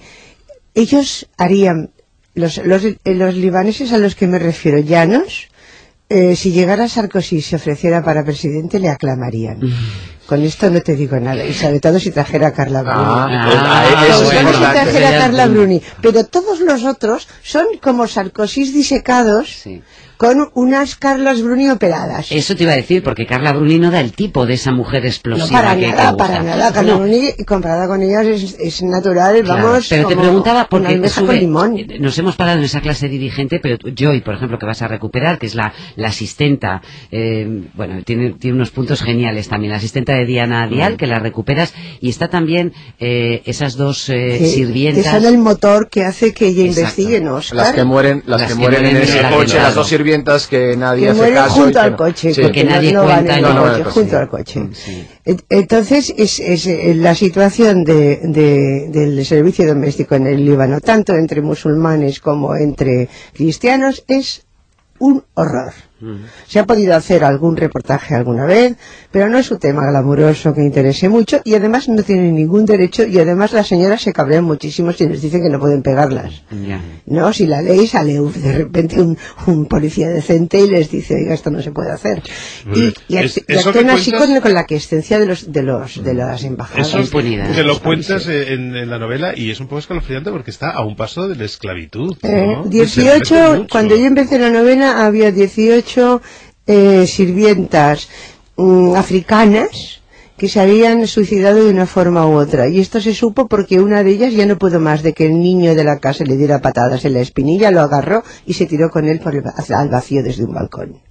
ellos 0.75 1.27
harían, 1.38 1.89
los, 2.36 2.57
los, 2.65 2.84
eh, 2.86 2.98
los 3.05 3.34
libaneses 3.36 3.91
a 3.91 3.98
los 3.98 4.15
que 4.15 4.27
me 4.27 4.38
refiero, 4.39 4.77
llanos, 4.79 5.48
eh, 6.10 6.36
si 6.36 6.51
llegara 6.51 6.88
Sarkozy 6.88 7.38
y 7.38 7.41
se 7.41 7.55
ofreciera 7.57 8.03
para 8.03 8.24
presidente, 8.24 8.79
le 8.79 8.89
aclamarían. 8.89 9.60
Con 10.27 10.41
esto 10.43 10.69
no 10.69 10.81
te 10.81 10.96
digo 10.96 11.19
nada, 11.19 11.43
y 11.43 11.53
sobre 11.53 11.79
todo 11.79 12.00
si 12.00 12.12
trajera 12.12 12.48
a 12.48 12.53
Carla 12.53 12.81
Bruni. 12.84 12.98
Ah, 13.00 13.27
ah, 13.29 13.86
ah, 13.88 14.05
eso 14.07 14.25
Sobre 14.25 14.38
es 14.38 14.43
todo 14.43 14.51
si 14.53 14.57
importante. 14.57 14.74
trajera 14.81 15.07
a 15.07 15.12
Sería 15.12 15.19
Carla 15.19 15.43
el- 15.43 15.51
Bruni. 15.51 15.81
Pero 16.01 16.25
todos 16.25 16.60
los 16.60 16.84
otros 16.84 17.27
son 17.43 17.65
como 17.81 18.07
Sarkozys 18.07 18.74
disecados 18.74 19.50
Sí. 19.63 19.81
Con 20.18 20.50
unas 20.56 20.96
Carlas 20.96 21.42
Bruni 21.42 21.70
operadas. 21.70 22.32
Eso 22.32 22.56
te 22.56 22.64
iba 22.64 22.74
a 22.74 22.76
decir, 22.76 23.04
porque 23.04 23.26
Carla 23.28 23.54
Bruni 23.54 23.78
no 23.80 23.92
da 23.92 24.00
el 24.02 24.14
tipo 24.14 24.46
de 24.46 24.56
esa 24.56 24.72
mujer 24.72 25.04
No, 25.04 25.08
explosiva 25.10 25.62
para 25.62 25.76
que 25.76 25.82
que 25.82 25.88
nada, 25.92 26.12
gusta. 26.12 26.18
para 26.28 26.44
nada. 26.44 26.74
Carla 26.74 26.94
No, 26.94 27.00
Bruni, 27.00 27.34
comparada 27.46 27.88
con 27.88 28.02
ellas, 28.02 28.26
es, 28.26 28.56
es 28.60 28.82
natural, 28.82 29.42
Claro, 29.44 29.64
vamos. 29.68 29.86
pero 29.90 30.08
te 30.08 30.16
preguntaba 30.18 30.68
porque 30.70 30.98
sube- 31.10 31.26
con 31.28 31.36
limón. 31.40 31.78
eh, 31.78 32.00
nos 32.00 32.18
hemos 32.18 32.36
parado 32.36 32.58
en 32.58 32.64
esa 32.66 32.82
clase 32.82 33.08
dirigente, 33.10 33.60
pero 33.62 33.78
Joy, 33.96 34.22
por 34.22 34.34
ejemplo, 34.34 34.58
que 34.58 34.66
vas 34.66 34.82
a 34.82 34.88
recuperar, 34.88 35.38
que 35.38 35.46
es 35.46 35.54
la, 35.56 35.72
la 35.96 36.08
asistenta, 36.08 36.82
eh, 37.12 37.66
bueno, 37.76 38.02
tiene, 38.04 38.32
tiene 38.32 38.56
unos 38.56 38.72
puntos 38.72 39.04
geniales 39.04 39.48
también, 39.50 39.70
la 39.72 39.78
asistenta 39.78 40.14
de 40.16 40.26
Diana 40.26 40.68
Dial, 40.68 40.98
que 40.98 41.06
la 41.06 41.20
recuperas, 41.20 41.74
y 42.02 42.10
está 42.10 42.28
también 42.28 42.74
eh, 43.00 43.44
esas 43.46 43.76
dos 43.78 44.10
eh, 44.10 44.14
que, 44.14 44.38
que 44.40 44.46
sirvientas. 44.48 45.06
son 45.06 45.26
el 45.26 45.38
motor 45.38 45.90
que 45.90 46.04
hace 46.06 46.34
que 46.34 46.48
ella 46.48 46.64
Exacto. 46.64 46.80
investigue, 46.82 47.22
¿no? 47.22 47.40
Las 47.54 47.72
que 47.74 47.84
mueren, 47.84 48.24
las, 48.26 48.42
Las 48.42 48.50
que 48.52 48.56
que 48.56 48.60
mueren 48.60 48.86
en 48.86 48.92
mueren 48.94 48.98
en 48.98 49.04
ese 49.04 49.20
el 49.20 49.34
coche, 49.34 49.58
las 49.58 49.76
dos 49.76 49.88
sirvientas 49.88 50.07
que 50.48 50.76
nadie 50.78 51.04
que 51.06 51.10
hace 51.10 51.18
mueren 51.20 51.36
caso. 51.38 51.54
junto 51.62 51.80
al 51.80 51.92
no- 51.92 51.98
coche, 51.98 52.34
Sí. 52.34 52.42
porque 52.42 52.62
Que 52.62 52.64
nadie 52.66 52.94
no, 52.94 53.02
no 53.02 53.08
van 53.08 53.16
cuenta 53.26 53.34
en 53.34 53.46
en 53.46 53.52
el 53.52 53.58
el 53.78 53.84
coche, 53.84 53.92
junto 53.92 54.18
al 54.18 54.30
coche. 54.30 54.68
Sí. 54.74 55.08
Entonces, 55.50 56.14
es, 56.18 56.40
es, 56.40 56.68
eh, 56.68 56.94
la 56.96 57.16
situación 57.16 57.84
de, 57.84 58.20
de- 58.24 58.90
del 58.90 59.26
servicio 59.26 59.68
doméstico 59.68 60.16
en 60.16 60.28
el 60.28 60.44
Líbano, 60.46 60.80
tanto 60.82 61.14
entre 61.14 61.42
musulmanes 61.42 62.20
como 62.20 62.56
entre 62.56 63.10
cristianos, 63.34 64.04
es 64.08 64.46
un 65.00 65.24
horror. 65.36 65.74
Se 66.48 66.60
ha 66.60 66.66
podido 66.66 66.96
hacer 66.96 67.24
algún 67.24 67.58
reportaje 67.58 68.13
alguna 68.16 68.46
vez, 68.46 68.75
pero 69.12 69.30
no 69.30 69.38
es 69.38 69.50
un 69.51 69.58
tema 69.60 69.82
glamuroso 69.89 70.54
que 70.54 70.62
interese 70.62 71.10
mucho 71.10 71.42
y 71.44 71.56
además 71.56 71.89
no 71.89 72.04
tienen 72.04 72.36
ningún 72.36 72.66
derecho 72.66 73.04
y 73.06 73.18
además 73.20 73.51
las 73.54 73.68
señoras 73.68 74.01
se 74.01 74.13
cabrean 74.13 74.44
muchísimo 74.44 74.92
si 74.94 75.08
les 75.08 75.22
dicen 75.22 75.42
que 75.42 75.50
no 75.50 75.60
pueden 75.60 75.82
pegarlas. 75.82 76.44
No, 77.06 77.34
si 77.34 77.48
la 77.48 77.62
ley 77.62 77.88
sale 77.88 78.20
uf, 78.20 78.36
de 78.38 78.54
repente 78.54 79.01
un, 79.01 79.18
un 79.48 79.66
policía 79.66 80.10
decente 80.10 80.60
y 80.60 80.70
les 80.70 80.92
dice, 80.92 81.16
oiga, 81.16 81.34
esto 81.34 81.50
no 81.50 81.62
se 81.62 81.72
puede 81.72 81.92
hacer. 81.92 82.22
Y, 82.75 82.94
y, 83.08 83.18
Es- 83.18 83.38
y 83.38 83.44
eso 83.48 83.72
que 83.72 83.80
actúan 83.80 83.89
así 83.98 84.12
cuentas- 84.12 84.30
con, 84.34 84.42
con 84.42 84.54
la 84.54 84.66
quiescencia 84.66 85.20
de 85.20 85.25
los 85.25 85.51
de 85.51 85.63
los 85.63 86.04
de 86.04 86.13
las 86.13 86.44
embajadas. 86.44 86.88
Eso 86.88 87.00
impunidad. 87.00 87.51
que 87.51 87.62
lo 87.62 87.70
Los 87.70 87.80
cuentas 87.80 88.25
países. 88.25 88.50
en, 88.51 88.75
en 88.75 88.89
la 88.89 89.00
novela 89.00 89.34
y 89.36 89.50
es 89.51 89.60
un 89.60 89.68
poco 89.68 89.80
escalofriante 89.80 90.30
porque 90.32 90.51
está 90.51 90.70
a 90.72 90.86
un 90.86 90.96
paso 90.96 91.27
de 91.27 91.36
la 91.36 91.46
esclavitud. 91.46 92.16
Eh, 92.22 92.46
¿no? 92.46 92.62
Y 92.70 92.86
se 92.88 93.01
18, 93.01 93.33
mete 93.36 93.57
mucho. 93.60 93.68
cuando 93.72 93.96
yo 93.96 94.05
empecé 94.05 94.38
la 94.40 94.50
novela 94.51 95.05
había 95.05 95.31
18 95.31 95.87
eh, 96.66 97.08
sirvientas 97.08 98.10
mm, 98.58 98.96
africanas 98.96 100.02
que 100.38 100.48
se 100.48 100.60
habían 100.60 101.08
suicidado 101.08 101.64
de 101.64 101.72
una 101.72 101.88
forma 101.88 102.28
u 102.28 102.34
otra. 102.34 102.68
Y 102.68 102.80
esto 102.80 103.02
se 103.02 103.14
supo 103.16 103.48
porque 103.48 103.80
una 103.80 104.04
de 104.04 104.12
ellas 104.12 104.34
ya 104.34 104.46
no 104.46 104.58
pudo 104.58 104.80
más 104.80 105.02
de 105.02 105.14
que 105.14 105.26
el 105.26 105.40
niño 105.40 105.74
de 105.74 105.84
la 105.84 105.98
casa 105.98 106.24
le 106.24 106.38
diera 106.38 106.62
patadas 106.62 107.06
en 107.06 107.14
la 107.14 107.22
espinilla, 107.22 107.72
lo 107.72 107.82
agarró 107.82 108.24
y 108.46 108.54
se 108.54 108.68
tiró 108.68 108.90
con 108.90 109.08
él 109.08 109.20
por 109.20 109.36
el, 109.36 109.44
al 109.74 109.90
vacío 109.90 110.22
desde 110.22 110.44
un 110.44 110.54
balcón. 110.54 111.06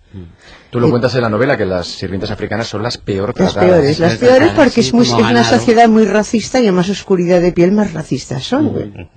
Tú 0.70 0.80
lo 0.80 0.88
cuentas 0.90 1.14
en 1.14 1.22
la 1.22 1.28
novela 1.28 1.56
que 1.56 1.66
las 1.66 1.86
sirvientas 1.86 2.30
africanas 2.30 2.66
son 2.68 2.82
las 2.82 2.96
peor 2.96 3.28
Las 3.38 3.52
tratadas. 3.52 3.78
peores, 3.80 3.98
las 3.98 4.12
es 4.14 4.18
peores 4.18 4.50
porque 4.52 4.80
es, 4.80 4.92
muy- 4.94 5.04
es 5.06 5.12
una 5.12 5.44
sociedad 5.44 5.88
muy 5.88 6.04
racista 6.06 6.60
y 6.60 6.66
a 6.66 6.72
más 6.72 6.88
oscuridad 6.88 7.40
de 7.40 7.52
piel 7.52 7.72
más 7.72 7.92
racistas 7.92 8.42
son. 8.44 9.08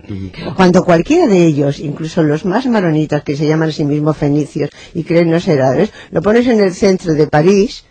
Cuando 0.56 0.84
cualquiera 0.84 1.28
de 1.28 1.46
ellos, 1.46 1.80
incluso 1.80 2.22
los 2.24 2.44
más 2.46 2.66
maronitas 2.66 3.24
que 3.24 3.36
se 3.38 3.48
llaman 3.48 3.70
a 3.70 3.72
sí 3.72 3.86
mismos 3.86 4.18
fenicios 4.18 4.70
y 4.94 5.04
creen 5.04 5.30
no 5.32 5.40
ser 5.40 5.62
árabes, 5.62 5.92
lo 6.12 6.22
pones 6.22 6.48
en 6.48 6.60
el 6.60 6.74
centro 6.74 7.14
de 7.14 7.28
París 7.28 7.86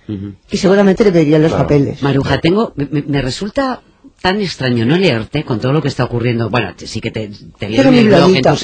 y 0.50 0.56
seguramente 0.56 1.04
le 1.04 1.10
verían 1.10 1.42
los 1.42 1.52
papeles. 1.52 2.02
Maruja, 2.02 2.40
tengo, 2.40 2.72
me 2.76 3.22
resulta 3.22 3.80
tan 4.20 4.40
extraño 4.40 4.84
no 4.84 4.96
leerte 4.96 5.44
con 5.44 5.60
todo 5.60 5.72
lo 5.72 5.80
que 5.80 5.88
está 5.88 6.04
ocurriendo. 6.04 6.50
Bueno, 6.50 6.74
sí 6.76 7.00
que 7.00 7.10
te, 7.10 7.30
te 7.58 7.68
leo 7.68 7.82
Pero 7.82 7.92
mi 7.92 8.04
blog, 8.04 8.34
en 8.34 8.42
tus 8.42 8.60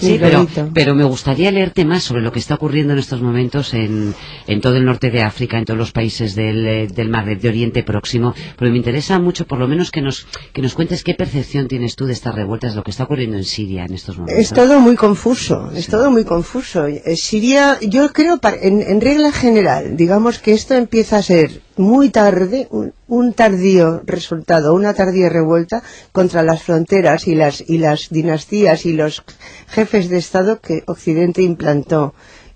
Sí, 0.00 0.16
pero, 0.18 0.46
pero 0.72 0.94
me 0.94 1.04
gustaría 1.04 1.50
leerte 1.50 1.84
más 1.84 2.02
sobre 2.02 2.22
lo 2.22 2.32
que 2.32 2.38
está 2.38 2.54
ocurriendo 2.54 2.94
en 2.94 2.98
estos 2.98 3.20
momentos 3.20 3.74
en, 3.74 4.14
en 4.46 4.60
todo 4.60 4.76
el 4.76 4.84
norte 4.84 5.10
de 5.10 5.22
África, 5.22 5.58
en 5.58 5.66
todos 5.66 5.78
los 5.78 5.92
países 5.92 6.34
del, 6.34 6.66
eh, 6.66 6.86
del 6.86 7.10
Magreb, 7.10 7.40
de 7.40 7.48
Oriente 7.50 7.82
Próximo. 7.82 8.34
Porque 8.56 8.70
me 8.70 8.78
interesa 8.78 9.18
mucho, 9.18 9.46
por 9.46 9.58
lo 9.58 9.68
menos, 9.68 9.90
que 9.90 10.00
nos, 10.00 10.26
que 10.52 10.62
nos 10.62 10.74
cuentes 10.74 11.04
qué 11.04 11.14
percepción 11.14 11.68
tienes 11.68 11.94
tú 11.94 12.06
de 12.06 12.14
estas 12.14 12.34
revueltas, 12.34 12.74
lo 12.74 12.82
que 12.82 12.90
está 12.90 13.04
ocurriendo 13.04 13.36
en 13.36 13.44
Siria 13.44 13.84
en 13.84 13.92
estos 13.92 14.16
momentos. 14.16 14.42
Es 14.42 14.52
todo 14.52 14.80
muy 14.80 14.96
confuso, 14.96 15.70
es 15.74 15.88
todo 15.88 16.10
muy 16.10 16.24
confuso. 16.24 16.86
Eh, 16.86 17.16
Siria, 17.16 17.78
yo 17.82 18.12
creo, 18.12 18.40
en, 18.62 18.80
en 18.80 19.00
regla 19.00 19.30
general, 19.30 19.96
digamos 19.96 20.38
que 20.38 20.52
esto 20.52 20.74
empieza 20.74 21.18
a 21.18 21.22
ser 21.22 21.60
muy 21.76 22.10
tarde, 22.10 22.68
un, 23.08 23.32
tardío 23.32 24.02
resultado, 24.04 24.74
una 24.74 24.94
tardía 24.94 25.28
revuelta 25.28 25.82
contra 26.12 26.42
las 26.42 26.62
fronteras 26.62 27.26
y 27.26 27.34
las, 27.34 27.64
y 27.66 27.78
las 27.78 28.08
dinastías 28.10 28.86
y 28.86 28.92
los 28.92 29.24
jefes 29.68 30.08
de 30.08 30.18
Estado 30.18 30.60
que 30.60 30.82
Occidente 30.86 31.42
implantó 31.42 32.14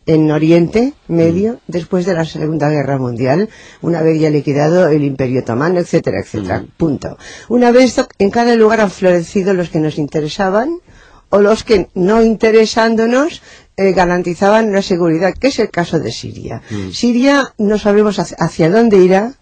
en 0.08 0.30
Oriente 0.30 0.94
Medio 1.06 1.61
después 1.66 2.06
de 2.06 2.14
la 2.14 2.24
Segunda 2.24 2.70
Guerra 2.70 2.96
Mundial, 2.96 3.50
una 3.82 4.00
vez 4.00 4.18
ya 4.18 4.30
liquidado 4.30 4.88
el 4.88 5.04
Imperio 5.04 5.42
Otomano, 5.42 5.78
etcétera, 5.80 6.20
etcétera. 6.20 6.64
Punto. 6.78 7.18
Una 7.50 7.70
vez 7.70 7.94
en 8.18 8.30
cada 8.30 8.54
lugar 8.56 8.80
han 8.80 8.90
florecido 8.90 9.52
los 9.52 9.68
que 9.68 9.80
nos 9.80 9.98
interesaban 9.98 10.80
o 11.28 11.40
los 11.40 11.62
que 11.62 11.88
no 11.94 12.22
interesándonos 12.22 13.42
eh, 13.76 13.92
garantizaban 13.92 14.72
la 14.72 14.82
seguridad, 14.82 15.34
que 15.34 15.48
es 15.48 15.58
el 15.58 15.70
caso 15.70 16.00
de 16.00 16.11
Siria. 16.11 16.62
Siria 16.90 17.52
no 17.58 17.78
sabemos 17.78 18.18
hacia, 18.18 18.37
hacia 18.38 18.70
dónde 18.70 18.98
irá. 18.98 19.34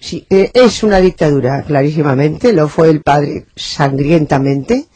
Sí, 0.00 0.26
eh, 0.30 0.50
es 0.54 0.82
una 0.82 1.00
dictadura, 1.00 1.62
clarísimamente, 1.62 2.52
lo 2.52 2.68
fue 2.68 2.90
el 2.90 3.00
padre 3.02 3.46
sangrientamente. 3.56 4.86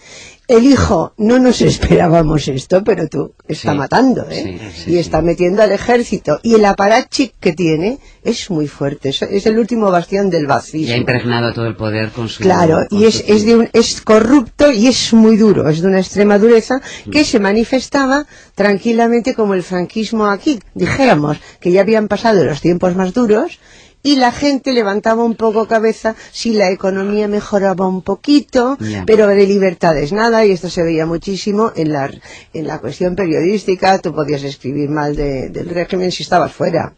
El 0.47 0.65
hijo, 0.67 1.15
no 1.17 1.39
nos 1.39 1.61
esperábamos 1.61 2.49
esto, 2.49 2.83
pero 2.83 3.07
tú 3.07 3.35
está 3.47 3.71
Sí, 3.71 3.79
matando, 3.79 4.27
¿eh? 4.29 4.59
sí, 4.75 4.83
sí, 4.85 4.91
y 4.93 4.99
está 4.99 5.23
metiendo 5.23 5.63
al 5.63 5.71
ejército. 5.71 6.41
Y 6.43 6.55
el 6.57 6.65
aparachic 6.65 7.35
que 7.39 7.53
tiene 7.53 8.01
es 8.25 8.51
muy 8.51 8.67
fuerte, 8.67 9.11
es, 9.11 9.23
es 9.23 9.47
el 9.47 9.61
último 9.61 9.93
bastión 9.93 10.29
del 10.29 10.43
Y 10.43 10.45
ha 10.47 10.49
vacío. 10.49 10.97
impregnado 10.97 11.53
todo 11.53 11.67
el 11.67 11.77
poder 11.77 12.11
con 12.11 12.29
su... 12.29 12.43
Claro, 12.43 12.85
con 12.89 12.99
y 12.99 13.05
es, 13.05 13.19
su- 13.19 13.33
es, 13.33 13.47
de 13.47 13.57
un- 13.59 13.69
es 13.73 14.01
corrupto 14.01 14.73
y 14.73 14.89
es 14.89 15.13
muy 15.15 15.37
duro, 15.37 15.69
es 15.69 15.83
de 15.83 15.87
una 15.87 16.01
extrema 16.01 16.37
dureza 16.41 16.81
que 17.13 17.23
se 17.25 17.39
manifestaba 17.39 18.27
tranquilamente 18.57 19.35
como 19.35 19.55
el 19.55 19.63
franquismo 19.63 20.27
aquí. 20.27 20.59
Dijéramos 20.75 21.39
que 21.61 21.71
ya 21.71 21.83
habían 21.83 22.09
pasado 22.09 22.43
los 22.45 22.61
tiempos 22.61 22.97
más 22.97 23.15
duros 23.15 23.61
y 24.03 24.17
la 24.17 24.33
gente 24.33 24.73
levantaba 24.73 25.23
un 25.25 25.35
poco 25.35 25.67
cabeza 25.67 26.15
si 26.33 26.53
la 26.55 26.71
economía 26.71 27.29
mejoraba 27.29 27.87
un 27.87 28.03
poquito, 28.03 28.79
pero 29.07 29.27
de 29.27 29.47
libertades 29.47 30.13
nada, 30.13 30.45
y 30.47 30.53
esto 30.53 30.71
se 30.71 30.83
veía 30.83 31.05
muchísimo 31.07 31.73
en 31.77 31.93
la, 31.93 32.11
en 32.55 32.67
la 32.67 32.79
cuestión 32.79 33.15
periodística, 33.17 33.99
tú 33.99 34.15
podías 34.15 34.43
escribir 34.43 34.89
mal 34.89 35.15
de- 35.17 35.49
del 35.51 35.69
régimen 35.69 36.11
si 36.13 36.23
estabas 36.23 36.53
fuera. 36.53 36.95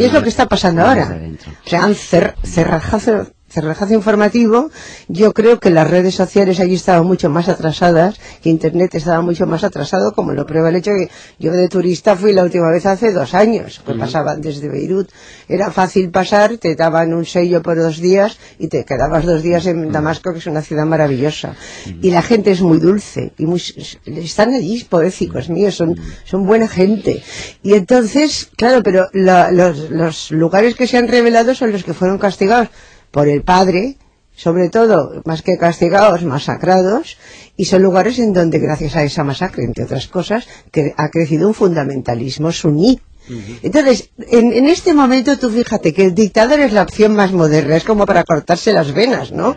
Y 0.00 0.04
es 0.04 0.12
no- 0.12 0.18
lo 0.18 0.22
que 0.22 0.28
está 0.28 0.46
pasando 0.48 0.82
no 0.82 0.88
ahora. 0.88 1.04
O 1.64 1.68
sea, 1.68 1.84
han 1.84 1.94
cer- 1.94 2.34
cerrajazo, 2.44 3.26
cerrajazo 3.54 3.94
informativo. 3.94 4.70
Yo 5.08 5.32
creo 5.32 5.60
que 5.60 5.70
las 5.70 5.88
redes 5.88 6.14
sociales 6.14 6.60
allí 6.60 6.74
estaban 6.74 7.06
mucho 7.06 7.30
más 7.30 7.48
atrasadas, 7.48 8.18
que 8.42 8.50
Internet 8.50 8.94
estaba 8.96 9.22
mucho 9.22 9.46
más 9.46 9.62
atrasado, 9.64 10.12
como 10.12 10.32
lo 10.32 10.44
prueba 10.44 10.68
el 10.70 10.76
hecho 10.76 10.90
que 10.92 11.08
yo 11.38 11.52
de 11.52 11.68
turista 11.68 12.16
fui 12.16 12.32
la 12.32 12.42
última 12.42 12.70
vez 12.70 12.84
hace 12.86 13.12
dos 13.12 13.32
años, 13.34 13.80
que 13.86 13.94
pasaba 13.94 14.36
desde 14.36 14.68
Beirut. 14.68 15.08
Era 15.48 15.70
fácil 15.70 16.10
pasar, 16.10 16.58
te 16.58 16.74
daban 16.74 17.14
un 17.14 17.24
sello 17.24 17.62
por 17.62 17.76
dos 17.78 17.98
días 17.98 18.38
y 18.58 18.68
te 18.68 18.84
quedabas 18.84 19.24
dos 19.24 19.42
días 19.42 19.66
en 19.66 19.92
Damasco, 19.92 20.32
que 20.32 20.38
es 20.40 20.46
una 20.46 20.62
ciudad 20.62 20.84
maravillosa. 20.86 21.54
Y 22.02 22.10
la 22.10 22.22
gente 22.22 22.50
es 22.50 22.60
muy 22.60 22.78
dulce 22.78 23.32
y 23.38 23.46
muy, 23.46 23.62
están 24.06 24.52
allí, 24.54 24.84
pobrecicos 24.84 25.48
míos, 25.48 25.74
son, 25.76 25.94
son 26.24 26.44
buena 26.46 26.66
gente. 26.68 27.22
Y 27.62 27.74
entonces, 27.74 28.48
claro, 28.56 28.82
pero 28.82 29.06
la- 29.12 29.50
los, 29.52 29.90
los 29.90 30.30
lugares 30.32 30.74
que 30.74 30.86
se 30.86 30.96
han 30.98 31.06
revelado 31.08 31.54
son 31.54 31.70
los 31.72 31.84
que 31.84 31.94
fueron 31.94 32.18
castigados 32.18 32.68
por 33.14 33.28
el 33.28 33.42
padre, 33.42 33.96
sobre 34.34 34.68
todo, 34.68 35.22
más 35.24 35.42
que 35.42 35.56
castigados, 35.56 36.24
masacrados, 36.24 37.16
y 37.56 37.66
son 37.66 37.80
lugares 37.84 38.18
en 38.18 38.32
donde, 38.32 38.58
gracias 38.58 38.96
a 38.96 39.04
esa 39.04 39.22
masacre, 39.22 39.62
entre 39.62 39.84
otras 39.84 40.08
cosas, 40.08 40.48
que 40.72 40.92
ha 40.96 41.08
crecido 41.10 41.46
un 41.46 41.54
fundamentalismo 41.54 42.50
suní. 42.50 43.00
Entonces, 43.62 44.10
en, 44.18 44.52
en, 44.52 44.66
este 44.66 44.92
momento 44.92 45.38
tú 45.38 45.48
fíjate 45.48 45.94
que 45.94 46.06
el 46.06 46.14
dictador 46.14 46.58
es 46.58 46.72
la 46.72 46.82
opción 46.82 47.14
más 47.14 47.30
moderna, 47.30 47.76
es 47.76 47.84
como 47.84 48.04
para 48.04 48.24
cortarse 48.24 48.72
las 48.72 48.92
venas, 48.92 49.30
¿no? 49.30 49.56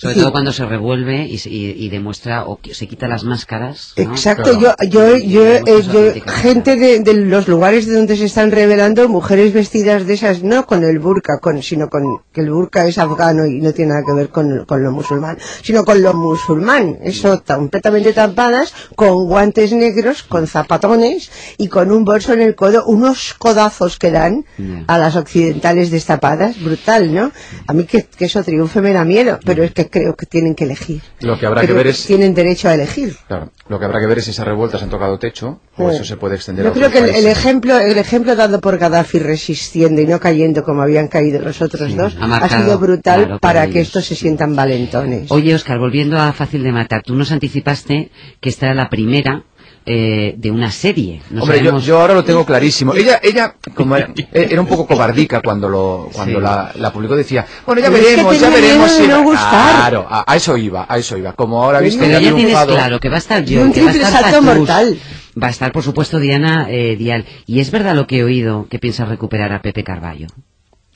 Sobre 0.00 0.14
todo 0.14 0.32
cuando 0.32 0.50
se 0.50 0.64
revuelve 0.64 1.26
y, 1.26 1.34
y, 1.46 1.84
y, 1.84 1.90
demuestra 1.90 2.46
o 2.46 2.58
se 2.72 2.88
quita 2.88 3.06
las 3.06 3.22
máscaras. 3.22 3.92
¿no? 3.98 4.04
Exacto, 4.04 4.58
yo, 4.58 4.74
yo, 4.88 5.18
yo, 5.18 5.44
eh, 5.44 5.62
yo 5.66 6.22
gente 6.26 6.76
de, 6.76 7.00
de, 7.00 7.12
los 7.12 7.48
lugares 7.48 7.84
de 7.84 7.96
donde 7.96 8.16
se 8.16 8.24
están 8.24 8.50
revelando, 8.50 9.10
mujeres 9.10 9.52
vestidas 9.52 10.06
de 10.06 10.14
esas, 10.14 10.42
no 10.42 10.64
con 10.64 10.84
el 10.84 11.00
burka, 11.00 11.38
con, 11.38 11.62
sino 11.62 11.90
con 11.90 12.02
que 12.32 12.40
el 12.40 12.50
burka 12.50 12.86
es 12.86 12.96
afgano 12.96 13.44
y 13.44 13.60
no 13.60 13.74
tiene 13.74 13.90
nada 13.90 14.02
que 14.06 14.14
ver 14.14 14.30
con, 14.30 14.64
con 14.64 14.82
lo 14.82 14.90
musulmán, 14.90 15.36
sino 15.62 15.84
con 15.84 16.00
lo 16.00 16.14
musulmán, 16.14 16.96
eso 17.02 17.42
completamente 17.46 18.14
tapadas, 18.14 18.72
con 18.96 19.26
guantes 19.26 19.70
negros, 19.72 20.22
con 20.22 20.46
zapatones 20.46 21.30
y 21.58 21.68
con 21.68 21.92
un 21.92 22.06
bolso 22.06 22.32
en 22.32 22.40
el 22.40 22.54
codo, 22.54 22.86
unos 22.86 23.34
codazos 23.34 23.98
que 23.98 24.10
dan 24.10 24.46
yeah. 24.56 24.84
a 24.86 24.96
las 24.96 25.14
occidentales 25.16 25.90
destapadas, 25.90 26.58
brutal, 26.58 27.14
¿no? 27.14 27.32
A 27.66 27.74
mí 27.74 27.84
que, 27.84 28.04
que 28.04 28.24
eso 28.24 28.42
triunfe 28.42 28.80
me 28.80 28.94
da 28.94 29.04
miedo, 29.04 29.38
pero 29.44 29.62
es 29.62 29.72
que 29.72 29.89
creo 29.90 30.14
que 30.14 30.26
tienen 30.26 30.54
que 30.54 30.64
elegir. 30.64 31.02
Lo 31.20 31.38
que 31.38 31.46
habrá 31.46 31.62
Creo 31.62 31.74
que 31.74 31.78
ver 31.82 31.86
es 31.88 32.06
tienen 32.06 32.32
derecho 32.34 32.68
a 32.68 32.74
elegir. 32.74 33.16
claro, 33.28 33.50
lo 33.68 33.78
que 33.78 33.84
habrá 33.84 34.00
que 34.00 34.06
ver 34.06 34.18
es 34.18 34.24
si 34.24 34.30
esas 34.30 34.46
revueltas 34.46 34.82
han 34.82 34.88
tocado 34.90 35.18
techo 35.18 35.60
o 35.76 35.90
Sí. 35.90 35.96
eso 35.96 36.04
se 36.04 36.16
puede 36.16 36.36
extender 36.36 36.64
Yo 36.64 36.70
a 36.70 36.74
creo 36.74 36.88
otros 36.88 37.02
que 37.04 37.18
el, 37.18 37.26
ejemplo 37.26 37.78
el 37.78 37.98
ejemplo 37.98 38.34
dado 38.36 38.60
por 38.60 38.78
Gaddafi 38.78 39.18
resistiendo 39.18 40.00
y 40.00 40.06
no 40.06 40.18
cayendo 40.20 40.62
como 40.64 40.82
habían 40.82 41.08
caído 41.08 41.40
los 41.40 41.60
otros 41.60 41.94
dos 41.96 42.16
ha 42.20 42.48
sido 42.48 42.78
brutal 42.78 43.24
claro, 43.24 43.38
para 43.40 43.60
para 43.60 43.72
que 43.72 43.80
estos 43.80 44.04
se 44.04 44.14
sientan 44.14 44.54
valentones. 44.56 45.30
Oye, 45.30 45.54
Oscar, 45.54 45.78
volviendo 45.78 46.18
a 46.18 46.32
Fácil 46.32 46.62
de 46.62 46.72
Matar, 46.72 47.02
tú 47.02 47.14
nos 47.16 47.32
anticipaste 47.32 48.10
que 48.40 48.48
esta 48.48 48.66
era 48.66 48.74
la 48.74 48.88
primera 48.88 49.44
eh, 49.86 50.34
de 50.36 50.50
una 50.50 50.70
serie. 50.70 51.22
No 51.30 51.42
Hombre, 51.42 51.58
yo, 51.58 51.64
sabemos- 51.64 51.84
yo 51.84 52.00
ahora 52.00 52.14
lo 52.14 52.24
tengo 52.24 52.44
clarísimo. 52.50 52.94
Ella, 52.94 53.18
ella 53.22 53.54
como 53.74 53.96
era, 53.96 54.08
eh, 54.16 54.48
era 54.50 54.60
un 54.60 54.66
poco 54.66 54.86
cobardica 54.86 55.40
cuando 55.40 55.68
lo, 55.68 56.08
cuando 56.12 56.38
Sí. 56.38 56.42
la, 56.44 56.72
la 56.76 56.92
publicó, 56.92 57.16
decía, 57.16 57.46
bueno, 57.66 57.80
ya 57.80 57.88
Pero 57.88 57.98
es 58.02 58.04
que 58.08 58.10
veremos, 58.16 58.40
ya 58.40 58.50
veremos 58.50 58.90
si... 58.92 59.06
no 59.08 59.22
gustar. 59.22 59.76
Claro, 59.76 60.06
a, 60.08 60.24
a 60.30 60.36
eso 60.36 60.56
iba, 60.56 60.86
a 60.88 60.98
eso 60.98 61.16
iba. 61.16 61.32
Como 61.32 61.62
ahora 61.62 61.80
viste 61.80 62.00
Pero 62.06 62.20
ya 62.20 62.34
tienes 62.34 62.58
claro 62.66 63.00
que 63.00 63.08
va 63.08 63.16
a 63.16 63.18
estar 63.18 63.44
yo, 63.44 63.62
un 63.62 63.72
que 63.72 63.82
va 63.82 63.88
a 63.90 63.92
triple 63.92 64.08
estar 64.08 64.24
Fatus, 64.32 64.44
mortal. 64.44 64.98
va 65.42 65.46
a 65.46 65.50
estar, 65.50 65.72
por 65.72 65.82
supuesto, 65.82 66.18
Diana 66.18 66.66
eh, 66.70 66.96
Dial. 66.96 67.24
Y 67.46 67.60
es 67.60 67.70
verdad 67.70 67.94
lo 67.94 68.06
que 68.06 68.18
he 68.18 68.24
oído, 68.24 68.66
que 68.70 68.78
piensas 68.78 69.08
recuperar 69.08 69.52
a 69.52 69.62
Pepe 69.62 69.82
Carballo. 69.84 70.26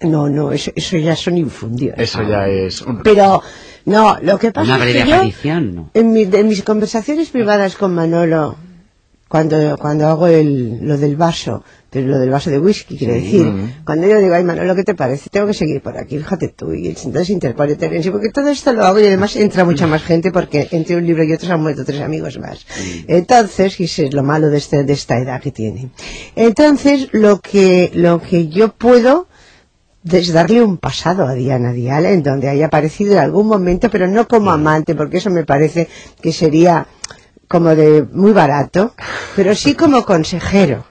No, 0.01 0.29
no, 0.29 0.53
eso, 0.53 0.71
eso 0.75 0.99
ya 0.99 1.17
son 1.17 1.39
infundios. 1.39 1.95
Eso 1.97 2.23
ya 2.23 2.47
es 2.49 2.83
un... 2.83 2.99
Pero, 3.03 3.41
no, 3.87 4.19
lo 4.21 4.39
que 4.39 4.51
pasa 4.51 4.75
Una 4.77 4.85
es 4.85 5.05
que 5.05 5.49
yo, 5.49 5.61
¿no? 5.61 5.91
en, 5.95 6.13
mi- 6.13 6.29
en 6.31 6.49
mis 6.49 6.63
conversaciones 6.63 7.31
privadas 7.31 7.77
con 7.77 7.95
Manolo, 7.95 8.57
cuando, 9.35 9.77
cuando 9.79 10.07
hago 10.07 10.29
el, 10.29 10.79
lo 10.87 10.97
del 10.97 11.17
vaso, 11.17 11.65
pero 11.91 12.07
lo 12.07 12.21
del 12.21 12.31
vaso 12.31 12.51
de 12.51 12.61
whisky, 12.61 12.97
quiero 12.97 13.15
decir, 13.15 13.45
cuando 13.85 14.07
yo 14.07 14.21
digo, 14.21 14.33
ay 14.33 14.45
Manolo, 14.45 14.77
¿qué 14.77 14.85
te 14.85 14.95
parece? 14.95 15.29
Tengo 15.29 15.49
que 15.49 15.55
seguir 15.55 15.83
por 15.83 15.99
aquí, 15.99 16.19
fíjate 16.19 16.51
tú, 16.51 16.73
y 16.73 16.87
entonces 16.87 17.31
interpone 17.31 17.75
Terencio, 17.75 18.13
porque 18.13 18.29
todo 18.29 18.47
esto 18.49 18.73
lo 18.73 18.85
hago 18.85 19.01
y 19.01 19.09
además 19.09 19.35
entra 19.35 19.65
mucha 19.65 19.89
más 19.89 20.05
gente 20.05 20.31
porque 20.31 20.69
entre 20.71 20.95
un 20.95 21.05
libro 21.05 21.25
y 21.25 21.33
otro 21.33 21.49
se 21.49 21.53
han 21.53 21.61
muerto 21.61 21.85
tres 21.85 22.01
amigos 22.01 22.39
más. 22.39 22.65
Entonces, 23.09 23.81
y 23.81 23.85
eso 23.87 24.03
es 24.05 24.15
lo 24.15 24.23
malo 24.23 24.51
de, 24.51 24.59
este, 24.59 24.85
de 24.85 24.93
esta 24.93 25.19
edad 25.19 25.41
que 25.41 25.51
tiene. 25.51 25.91
Entonces, 26.37 27.09
lo 27.11 27.41
que, 27.41 27.91
lo 27.93 28.23
que 28.23 28.47
yo 28.47 28.73
puedo 28.73 29.27
es 30.09 30.33
darle 30.33 30.63
un 30.63 30.77
pasado 30.77 31.27
a 31.27 31.35
Diana 31.35 31.73
Dial 31.73 32.07
en 32.07 32.23
donde 32.23 32.51
haya 32.51 32.67
aparecido 32.67 33.15
en 33.15 33.19
algún 33.19 33.49
momento, 33.49 33.91
pero 33.91 34.07
no 34.07 34.29
como 34.29 34.53
amante, 34.53 34.95
porque 34.95 35.17
eso 35.17 35.31
me 35.31 35.45
parece 35.45 35.89
que 36.23 36.33
sería 36.33 36.87
como 37.55 37.75
de 37.77 38.05
muy 38.13 38.33
barato, 38.33 38.95
pero 39.37 39.55
sí 39.55 39.75
como 39.83 40.05
consejero. 40.05 40.85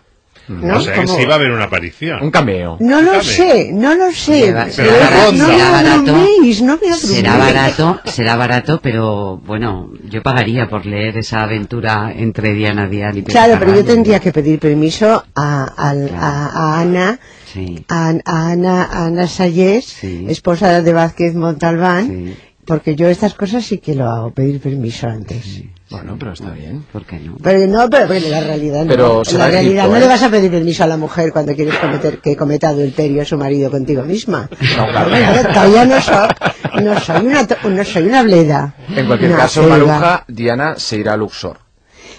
¿no? 0.48 0.78
O 0.78 0.82
sea, 0.82 0.94
que 0.94 1.06
Como- 1.06 1.18
sí 1.18 1.26
va 1.26 1.34
a 1.34 1.38
haber 1.38 1.52
una 1.52 1.66
aparición. 1.66 2.22
Un 2.22 2.30
cameo. 2.32 2.76
no 2.82 3.02
lo 3.02 3.22
sé, 3.24 3.72
no 3.74 3.96
lo 3.96 4.12
sé. 4.12 4.48
Será- 4.48 4.68
pero 4.76 4.90
será 4.92 5.32
no 5.32 5.46
será 5.48 5.72
barato. 5.72 6.00
abruméis, 6.12 6.62
no 6.62 6.78
me 6.82 6.94
Será 6.94 7.38
barato, 7.38 8.00
será 8.06 8.36
barato, 8.36 8.80
pero 8.82 9.38
bueno, 9.38 9.92
yo 10.10 10.22
pagaría 10.22 10.68
por 10.70 10.86
leer 10.86 11.18
esa 11.18 11.44
aventura 11.44 12.12
entre 12.16 12.54
Diana 12.54 12.88
Dial 12.90 13.18
y 13.18 13.24
Claro, 13.24 13.56
pero 13.60 13.74
yo 13.76 13.86
tendría 13.86 14.20
que 14.20 14.32
pedir 14.34 14.60
permiso 14.60 15.24
a, 15.36 15.64
al- 15.90 16.12
a- 16.16 16.50
a 16.54 16.80
Ana, 16.82 17.20
Sí. 17.54 17.86
a, 17.88 18.14
a 18.26 18.48
Ana, 18.52 18.84
a 18.92 19.06
Ana 19.06 19.28
Sayés, 19.28 19.86
Sí. 19.86 20.26
esposa 20.28 20.82
de 20.82 20.92
Vázquez 20.94 21.36
Montalbán, 21.36 22.08
Sí. 22.08 22.36
porque 22.66 22.96
yo 22.98 23.08
estas 23.08 23.34
cosas 23.34 23.64
sí 23.64 23.78
que 23.78 23.96
lo 23.96 24.10
hago, 24.10 24.32
pedir 24.32 24.60
permiso 24.60 25.08
antes. 25.08 25.62
Bueno, 25.94 26.16
pero 26.20 26.34
está 26.34 26.50
bien. 26.52 26.84
¿Por 26.92 27.06
qué 27.06 27.20
no? 27.20 27.38
Pero 27.42 27.68
no, 27.68 27.90
pero, 27.90 28.08
la 28.28 28.40
realidad 28.42 28.86
Pero 28.88 29.22
no. 29.26 29.32
En 29.32 29.38
la 29.38 29.48
realidad 29.48 29.86
Egipto, 29.86 29.94
no 29.94 30.00
le 30.00 30.08
vas 30.08 30.24
a 30.24 30.30
pedir 30.30 30.52
permiso 30.52 30.84
a 30.84 30.88
la 30.88 30.98
mujer 30.98 31.32
cuando 31.32 31.56
quieres 31.56 31.76
cometer, 31.78 32.18
que 32.20 32.36
cometa 32.36 32.70
adulterio 32.70 33.22
a 33.22 33.26
su 33.26 33.38
marido 33.38 33.70
contigo 33.72 34.04
misma. 34.04 34.50
claro. 34.60 35.10
Bueno, 35.10 35.42
todavía 35.54 35.86
no 35.86 36.02
soy, 36.02 36.84
no 36.84 37.00
soy 37.00 37.28
una, 37.28 37.48
to- 37.48 37.70
no 37.70 37.84
soy 37.86 38.04
una 38.04 38.24
bleda. 38.24 38.76
En 38.90 39.06
cualquier 39.08 39.32
Una 39.32 39.40
caso, 39.40 39.62
selva. 39.62 39.78
Maruja, 39.78 40.26
Diana 40.28 40.76
se 40.78 40.98
irá 40.98 41.14
a 41.14 41.18
Luxor. 41.18 41.60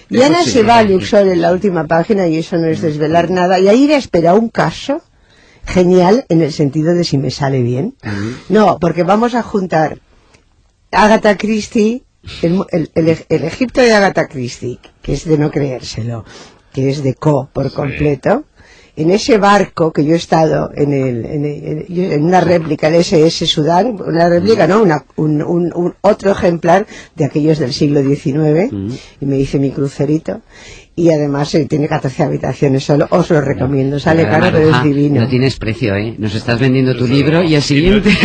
Diana 0.09 0.43
sí. 0.43 0.51
se 0.51 0.63
va 0.63 0.77
a 0.77 0.83
Luxor 0.83 1.27
en 1.27 1.41
la 1.41 1.51
última 1.51 1.85
página 1.85 2.27
y 2.27 2.37
eso 2.37 2.57
no 2.57 2.67
es 2.67 2.81
desvelar 2.81 3.29
nada. 3.29 3.59
Y 3.59 3.67
ahí 3.67 3.87
le 3.87 3.95
espera 3.97 4.35
un 4.35 4.49
caso 4.49 5.01
genial 5.65 6.25
en 6.29 6.41
el 6.41 6.53
sentido 6.53 6.93
de 6.93 7.03
si 7.03 7.17
me 7.17 7.31
sale 7.31 7.61
bien. 7.61 7.95
No, 8.49 8.77
porque 8.79 9.03
vamos 9.03 9.33
a 9.35 9.41
juntar 9.43 9.97
Agatha 10.91 11.35
Christie, 11.37 12.03
el, 12.41 12.61
el- 12.71 12.91
el- 12.95 13.17
el 13.29 13.43
Egipto 13.43 13.81
de 13.81 13.93
Agatha 13.93 14.27
Christie, 14.27 14.79
que 15.01 15.13
es 15.13 15.25
de 15.25 15.37
no 15.37 15.51
creérselo, 15.51 16.25
que 16.73 16.89
es 16.89 17.03
de 17.03 17.13
Co 17.15 17.49
por 17.53 17.71
completo. 17.71 18.43
En 18.97 19.11
ese 19.11 19.37
barco 19.37 19.91
que 19.91 20.05
yo 20.05 20.13
he 20.13 20.17
estado 20.17 20.71
en, 20.73 20.93
el, 20.93 21.25
en, 21.25 21.85
en 22.13 22.23
una 22.23 22.39
réplica 22.39 22.89
del 22.89 23.01
SS 23.01 23.45
Sudán, 23.45 23.99
una 24.01 24.29
réplica, 24.29 24.67
no, 24.67 24.81
una, 24.81 25.03
un, 25.17 25.41
un- 25.43 25.73
un 25.75 25.93
otro 25.99 26.31
ejemplar 26.31 26.87
de 27.13 27.25
aquellos 27.25 27.59
del 27.59 27.73
siglo 27.73 28.01
XIX, 28.01 28.71
y 29.19 29.25
me 29.25 29.37
hice 29.37 29.59
mi 29.59 29.71
crucerito, 29.71 30.41
y 30.97 31.09
además 31.09 31.53
eh, 31.55 31.65
tiene 31.65 31.87
14 31.89 32.23
habitaciones 32.23 32.83
solo, 32.85 33.07
os 33.09 33.29
lo 33.29 33.41
recomiendo, 33.41 33.99
sale 33.99 34.23
Pero, 34.25 34.31
caro 34.39 34.49
pero 34.57 34.75
es 34.77 34.83
divino. 34.83 35.21
No 35.21 35.27
tienes 35.27 35.57
precio, 35.57 35.95
¿eh? 35.95 36.15
Nos 36.17 36.33
estás 36.35 36.57
vendiendo 36.59 36.95
tu 36.95 37.05
libro 37.05 37.43
y 37.43 37.55
el 37.55 37.61
siguiente... 37.61 38.09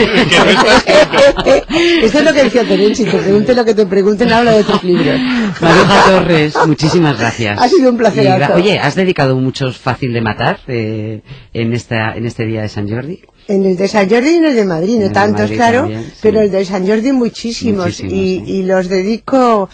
Esto 2.03 2.19
es 2.19 2.25
lo 2.25 2.33
que 2.33 2.45
decía 2.45 2.65
Terenzi, 2.65 3.05
te 3.05 3.19
pregunten 3.19 3.57
lo 3.57 3.65
que 3.65 3.75
te 3.75 3.87
pregunten, 3.87 4.33
habla 4.33 4.53
de 4.53 4.65
tus 4.65 4.83
libros. 4.85 5.21
Maruja 5.61 6.05
Torres, 6.11 6.55
muchísimas 6.67 7.19
gracias. 7.19 7.61
Ha 7.61 7.69
sido 7.69 7.91
un. 7.91 7.97
Y 7.97 7.99
gra- 7.99 8.55
Oye, 8.55 8.79
¿has 8.79 8.95
dedicado 8.95 9.37
muchos 9.37 9.77
fácil 9.79 10.13
de 10.13 10.21
matar 10.21 10.61
eh, 10.69 11.21
en, 11.53 11.73
esta, 11.73 12.15
en 12.17 12.27
este 12.27 12.45
día 12.47 12.63
de 12.63 12.69
San 12.69 12.89
Jordi? 12.89 13.21
En 13.49 13.65
el 13.65 13.77
de 13.77 13.89
San 13.89 14.09
Jordi 14.09 14.31
y 14.31 14.35
en 14.37 14.45
el 14.47 14.55
de 14.55 14.65
Madrid, 14.65 14.99
no 15.01 15.11
tantos, 15.11 15.51
claro, 15.51 15.81
también, 15.81 16.05
sí. 16.05 16.13
pero 16.23 16.41
el 16.41 16.51
de 16.51 16.65
San 16.65 16.87
Jordi 16.87 17.13
muchísimos. 17.13 17.87
Muchísimos, 17.87 18.13
y, 18.13 18.43
sí. 18.47 18.53
y 18.53 18.63
los 18.63 18.89
dedico, 18.89 19.69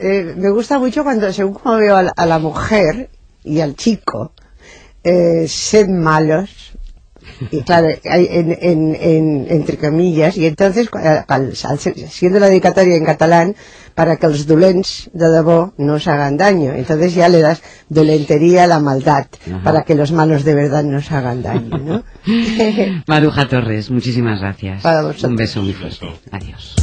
eh, 0.00 0.34
me 0.36 0.50
gusta 0.50 0.78
mucho 0.78 1.02
cuando, 1.04 1.32
según 1.32 1.54
como 1.54 1.76
veo 1.76 1.96
a 1.96 2.02
la, 2.02 2.12
a 2.16 2.26
la 2.26 2.38
mujer 2.38 3.10
y 3.44 3.60
al 3.60 3.74
chico, 3.76 4.32
eh, 5.04 5.46
sed 5.48 5.88
malos. 5.88 6.72
Y 7.52 7.60
claro, 7.62 7.88
en, 8.04 8.56
en, 8.60 8.96
en- 8.98 9.46
entre 9.50 9.76
comillas, 9.76 10.36
y 10.38 10.46
entonces, 10.46 10.88
al- 10.92 11.24
al 11.28 11.78
siendo 11.78 12.40
la 12.40 12.48
dedicatoria 12.48 12.96
en 12.96 13.04
catalán, 13.04 13.54
para 13.94 14.16
que 14.16 14.26
los 14.28 14.46
dolents 14.46 15.10
de 15.12 15.28
debò 15.28 15.72
no 15.76 15.94
os 15.94 16.06
hagan 16.08 16.36
daño. 16.36 16.72
Entonces 16.74 17.14
ya 17.14 17.28
le 17.28 17.40
das 17.40 17.62
dolentería 17.88 18.64
a 18.64 18.66
la 18.66 18.80
maldad, 18.80 19.26
Ajá. 19.46 19.60
para 19.62 19.82
que 19.82 19.94
los 19.94 20.10
malos 20.10 20.42
de 20.44 20.54
verdad 20.54 20.84
no 20.84 20.98
hagan 21.10 21.42
daño, 21.42 21.78
¿no? 21.78 22.02
Maruja 23.06 23.46
Torres, 23.48 23.90
muchísimas 23.90 24.40
gracias. 24.40 24.82
Para 24.82 25.02
vosotros. 25.02 25.24
Un 25.30 25.36
beso 25.36 25.62
muy 25.62 25.74
fuerte. 25.74 26.06
Adiós. 26.30 26.74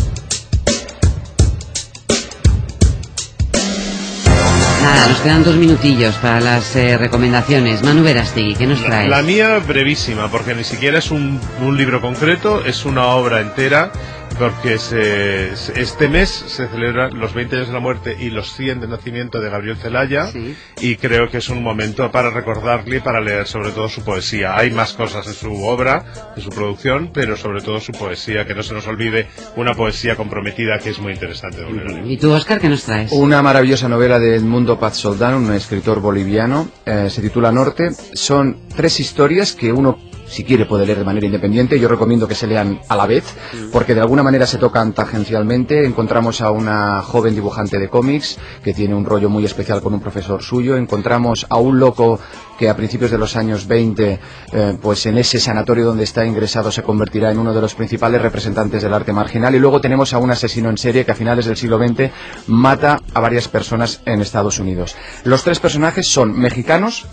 Nada, 4.85 5.07
nos 5.07 5.19
quedan 5.21 5.43
dos 5.43 5.55
minutillos 5.55 6.13
para 6.17 6.39
las 6.39 6.75
eh, 6.75 6.95
recomendaciones. 6.95 7.81
Manu 7.81 8.03
Verastegui, 8.03 8.53
¿qué 8.53 8.67
nos 8.67 8.81
La, 8.81 8.87
traes? 8.87 9.09
la 9.09 9.23
mía 9.23 9.57
brevísima, 9.57 10.29
porque 10.29 10.53
ni 10.53 10.63
siquiera 10.63 10.99
es 10.99 11.09
un, 11.09 11.39
un 11.59 11.75
libro 11.75 12.01
concreto, 12.01 12.63
es 12.63 12.85
una 12.85 13.07
obra 13.07 13.41
entera, 13.41 13.91
porque 14.37 14.77
se- 14.77 15.55
se- 15.55 15.79
este 15.81 16.07
mes 16.09 16.29
se 16.29 16.67
celebran 16.67 17.19
los 17.19 17.33
20 17.33 17.55
años 17.55 17.67
de 17.67 17.73
la 17.73 17.79
muerte 17.79 18.15
y 18.19 18.29
los 18.29 18.53
100 18.55 18.79
del 18.81 18.89
nacimiento 18.89 19.39
de 19.39 19.49
Gabriel 19.49 19.77
Celaya, 19.77 20.27
Sí. 20.27 20.55
y 20.81 20.95
creo 20.97 21.29
que 21.29 21.37
es 21.37 21.49
un 21.49 21.63
momento 21.63 22.11
para 22.11 22.29
recordarle 22.29 22.97
y 22.97 22.99
para 22.99 23.21
leer 23.21 23.47
sobre 23.47 23.71
todo 23.71 23.87
su 23.89 24.03
poesía. 24.03 24.55
Hay 24.57 24.71
más 24.71 24.93
cosas 24.93 25.25
en 25.27 25.33
su 25.33 25.53
obra, 25.63 26.05
en 26.35 26.41
su 26.41 26.49
producción, 26.49 27.11
pero 27.13 27.37
sobre 27.37 27.61
todo 27.61 27.79
su 27.79 27.91
poesía, 27.93 28.45
que 28.45 28.53
no 28.55 28.63
se 28.63 28.73
nos 28.73 28.87
olvide 28.87 29.27
una 29.55 29.73
poesía 29.73 30.15
comprometida 30.15 30.79
que 30.79 30.89
es 30.89 30.99
muy 30.99 31.13
interesante 31.13 31.63
de. 31.63 32.03
¿Y 32.05 32.17
tú, 32.17 32.31
Oscar, 32.31 32.59
qué 32.59 32.69
nos 32.69 32.83
traes? 32.83 33.11
Una 33.11 33.41
maravillosa 33.41 33.87
novela 33.89 34.19
de 34.19 34.35
Edmundo 34.35 34.79
Paz 34.79 34.97
Soldán, 34.97 35.35
un 35.35 35.53
escritor 35.53 36.01
boliviano, 36.01 36.69
eh, 36.85 37.07
se 37.09 37.21
titula 37.21 37.51
Norte. 37.51 37.89
Son 38.13 38.57
tres 38.75 38.99
historias 38.99 39.53
que 39.53 39.71
uno 39.71 39.97
si 40.27 40.43
quiere 40.43 40.65
puede 40.65 40.85
leer 40.85 40.99
de 40.99 41.05
manera 41.05 41.25
independiente. 41.25 41.79
Yo 41.79 41.87
recomiendo 41.87 42.27
que 42.27 42.35
se 42.35 42.47
lean 42.47 42.79
a 42.87 42.95
la 42.95 43.05
vez, 43.05 43.35
porque 43.71 43.95
de 43.95 44.01
alguna 44.01 44.23
manera 44.23 44.45
se 44.45 44.57
tocan 44.57 44.93
tangencialmente. 44.93 45.85
Encontramos 45.85 46.41
a 46.41 46.51
una 46.51 47.01
joven 47.01 47.35
dibujante 47.35 47.79
de 47.79 47.89
cómics 47.89 48.37
que 48.63 48.73
tiene 48.73 48.95
un 48.95 49.05
rollo 49.05 49.29
muy 49.29 49.45
especial 49.45 49.81
con 49.81 49.93
un 49.93 49.99
profesor 49.99 50.41
suyo. 50.41 50.75
Encontramos 50.75 51.45
a 51.49 51.57
un 51.57 51.79
loco 51.79 52.19
que 52.57 52.69
a 52.69 52.75
principios 52.75 53.11
de 53.11 53.17
los 53.17 53.35
años 53.35 53.67
20, 53.67 54.19
eh, 54.53 54.77
pues 54.81 55.05
en 55.05 55.17
ese 55.17 55.39
sanatorio 55.39 55.85
donde 55.85 56.03
está 56.03 56.25
ingresado 56.25 56.71
se 56.71 56.83
convertirá 56.83 57.31
en 57.31 57.37
uno 57.37 57.53
de 57.53 57.61
los 57.61 57.75
principales 57.75 58.21
representantes 58.21 58.81
del 58.81 58.93
arte 58.93 59.13
marginal. 59.13 59.55
Y 59.55 59.59
luego 59.59 59.81
tenemos 59.81 60.13
a 60.13 60.19
un 60.19 60.31
asesino 60.31 60.69
en 60.69 60.77
serie 60.77 61.05
que 61.05 61.11
a 61.11 61.15
finales 61.15 61.45
del 61.45 61.57
siglo 61.57 61.77
XX 61.77 62.11
mata 62.47 62.99
a 63.13 63.19
varias 63.19 63.47
personas 63.47 64.01
en 64.05 64.21
Estados 64.21 64.59
Unidos. 64.59 64.95
Los 65.23 65.43
tres 65.43 65.59
personajes 65.59 66.07
son 66.07 66.37
mexicanos, 66.37 67.05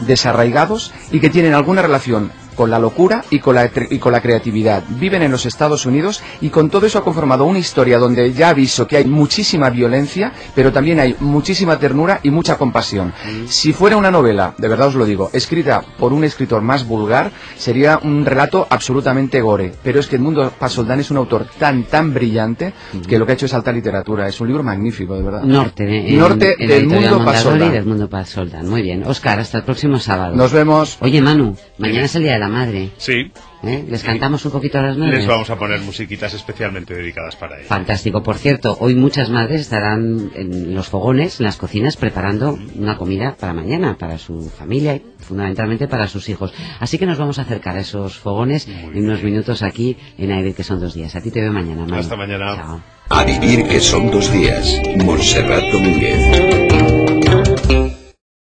desarraigados 0.00 0.92
y 1.10 1.20
que 1.20 1.30
tienen 1.30 1.54
alguna 1.54 1.82
relación 1.82 2.32
con 2.60 2.70
la 2.70 2.78
locura 2.78 3.24
y 3.30 3.38
con 3.38 3.54
la, 3.54 3.70
y 3.88 3.98
con 3.98 4.12
la 4.12 4.20
creatividad. 4.20 4.82
Viven 4.86 5.22
en 5.22 5.30
los 5.30 5.46
Estados 5.46 5.86
Unidos 5.86 6.22
y 6.42 6.50
con 6.50 6.68
todo 6.68 6.84
eso 6.84 6.98
ha 6.98 7.02
conformado 7.02 7.46
una 7.46 7.58
historia 7.58 7.98
donde 7.98 8.34
ya 8.34 8.50
aviso 8.50 8.86
que 8.86 8.98
hay 8.98 9.06
muchísima 9.06 9.70
violencia, 9.70 10.30
pero 10.54 10.70
también 10.70 11.00
hay 11.00 11.16
muchísima 11.20 11.78
ternura 11.78 12.20
y 12.22 12.30
mucha 12.30 12.58
compasión. 12.58 13.14
Si 13.46 13.72
fuera 13.72 13.96
una 13.96 14.10
novela, 14.10 14.52
de 14.58 14.68
verdad 14.68 14.88
os 14.88 14.94
lo 14.94 15.06
digo, 15.06 15.30
escrita 15.32 15.82
por 15.98 16.12
un 16.12 16.22
escritor 16.22 16.60
más 16.60 16.86
vulgar, 16.86 17.32
sería 17.56 17.98
un 18.02 18.26
relato 18.26 18.66
absolutamente 18.68 19.40
gore. 19.40 19.72
Pero 19.82 19.98
es 19.98 20.06
que 20.06 20.16
Edmundo 20.16 20.52
Pasoldán 20.58 21.00
es 21.00 21.10
un 21.10 21.16
autor 21.16 21.46
tan, 21.58 21.84
tan 21.84 22.12
brillante 22.12 22.74
que 23.08 23.18
lo 23.18 23.24
que 23.24 23.32
ha 23.32 23.34
hecho 23.36 23.46
es 23.46 23.54
alta 23.54 23.72
literatura. 23.72 24.28
Es 24.28 24.38
un 24.38 24.48
libro 24.48 24.62
magnífico, 24.62 25.16
de 25.16 25.22
verdad. 25.22 25.44
Norte, 25.44 25.86
de, 25.86 26.12
Norte 26.12 26.56
en, 26.58 26.62
en 26.64 26.68
del 26.68 26.86
mundo 26.88 27.24
Pasoldán. 27.24 27.72
del 27.72 27.86
mundo 27.86 28.10
Pasoldán. 28.10 28.68
Muy 28.68 28.82
bien. 28.82 29.02
Oscar, 29.06 29.40
hasta 29.40 29.56
el 29.56 29.64
próximo 29.64 29.98
sábado. 29.98 30.36
Nos 30.36 30.52
vemos. 30.52 30.98
Oye, 31.00 31.22
Manu, 31.22 31.56
mañana 31.78 32.04
es 32.04 32.14
el 32.16 32.24
Día 32.24 32.34
de 32.34 32.40
la 32.40 32.49
Madre. 32.50 32.90
Sí. 32.98 33.30
¿Eh? 33.62 33.84
¿Les 33.88 34.02
cantamos 34.02 34.44
un 34.44 34.52
poquito 34.52 34.78
a 34.78 34.82
las 34.82 34.96
madres? 34.96 35.18
Les 35.18 35.26
vamos 35.26 35.50
a 35.50 35.56
poner 35.56 35.80
musiquitas 35.80 36.32
especialmente 36.34 36.94
dedicadas 36.94 37.36
para 37.36 37.56
ellas. 37.56 37.68
Fantástico. 37.68 38.22
Por 38.22 38.38
cierto, 38.38 38.76
hoy 38.80 38.94
muchas 38.94 39.28
madres 39.30 39.62
estarán 39.62 40.30
en 40.34 40.74
los 40.74 40.88
fogones, 40.88 41.40
en 41.40 41.46
las 41.46 41.56
cocinas, 41.56 41.96
preparando 41.96 42.58
una 42.76 42.96
comida 42.96 43.36
para 43.38 43.52
mañana, 43.52 43.96
para 43.98 44.18
su 44.18 44.50
familia 44.50 44.96
y 44.96 45.02
fundamentalmente 45.18 45.88
para 45.88 46.06
sus 46.06 46.28
hijos. 46.28 46.52
Así 46.78 46.98
que 46.98 47.06
nos 47.06 47.18
vamos 47.18 47.38
a 47.38 47.42
acercar 47.42 47.76
a 47.76 47.80
esos 47.80 48.18
fogones 48.18 48.66
en 48.66 49.04
unos 49.04 49.22
minutos 49.22 49.62
aquí 49.62 49.96
en 50.18 50.32
Aire, 50.32 50.54
que 50.54 50.64
son 50.64 50.80
dos 50.80 50.94
días. 50.94 51.14
A 51.16 51.20
ti 51.20 51.30
te 51.30 51.40
veo 51.40 51.52
mañana, 51.52 51.82
Manu. 51.82 51.96
Hasta 51.96 52.16
mañana. 52.16 52.56
Chao. 52.56 52.80
A 53.10 53.24
vivir 53.24 53.66
que 53.68 53.80
son 53.80 54.10
dos 54.10 54.32
días. 54.32 54.80
Montserrat 55.04 55.64
Domínguez. 55.72 56.20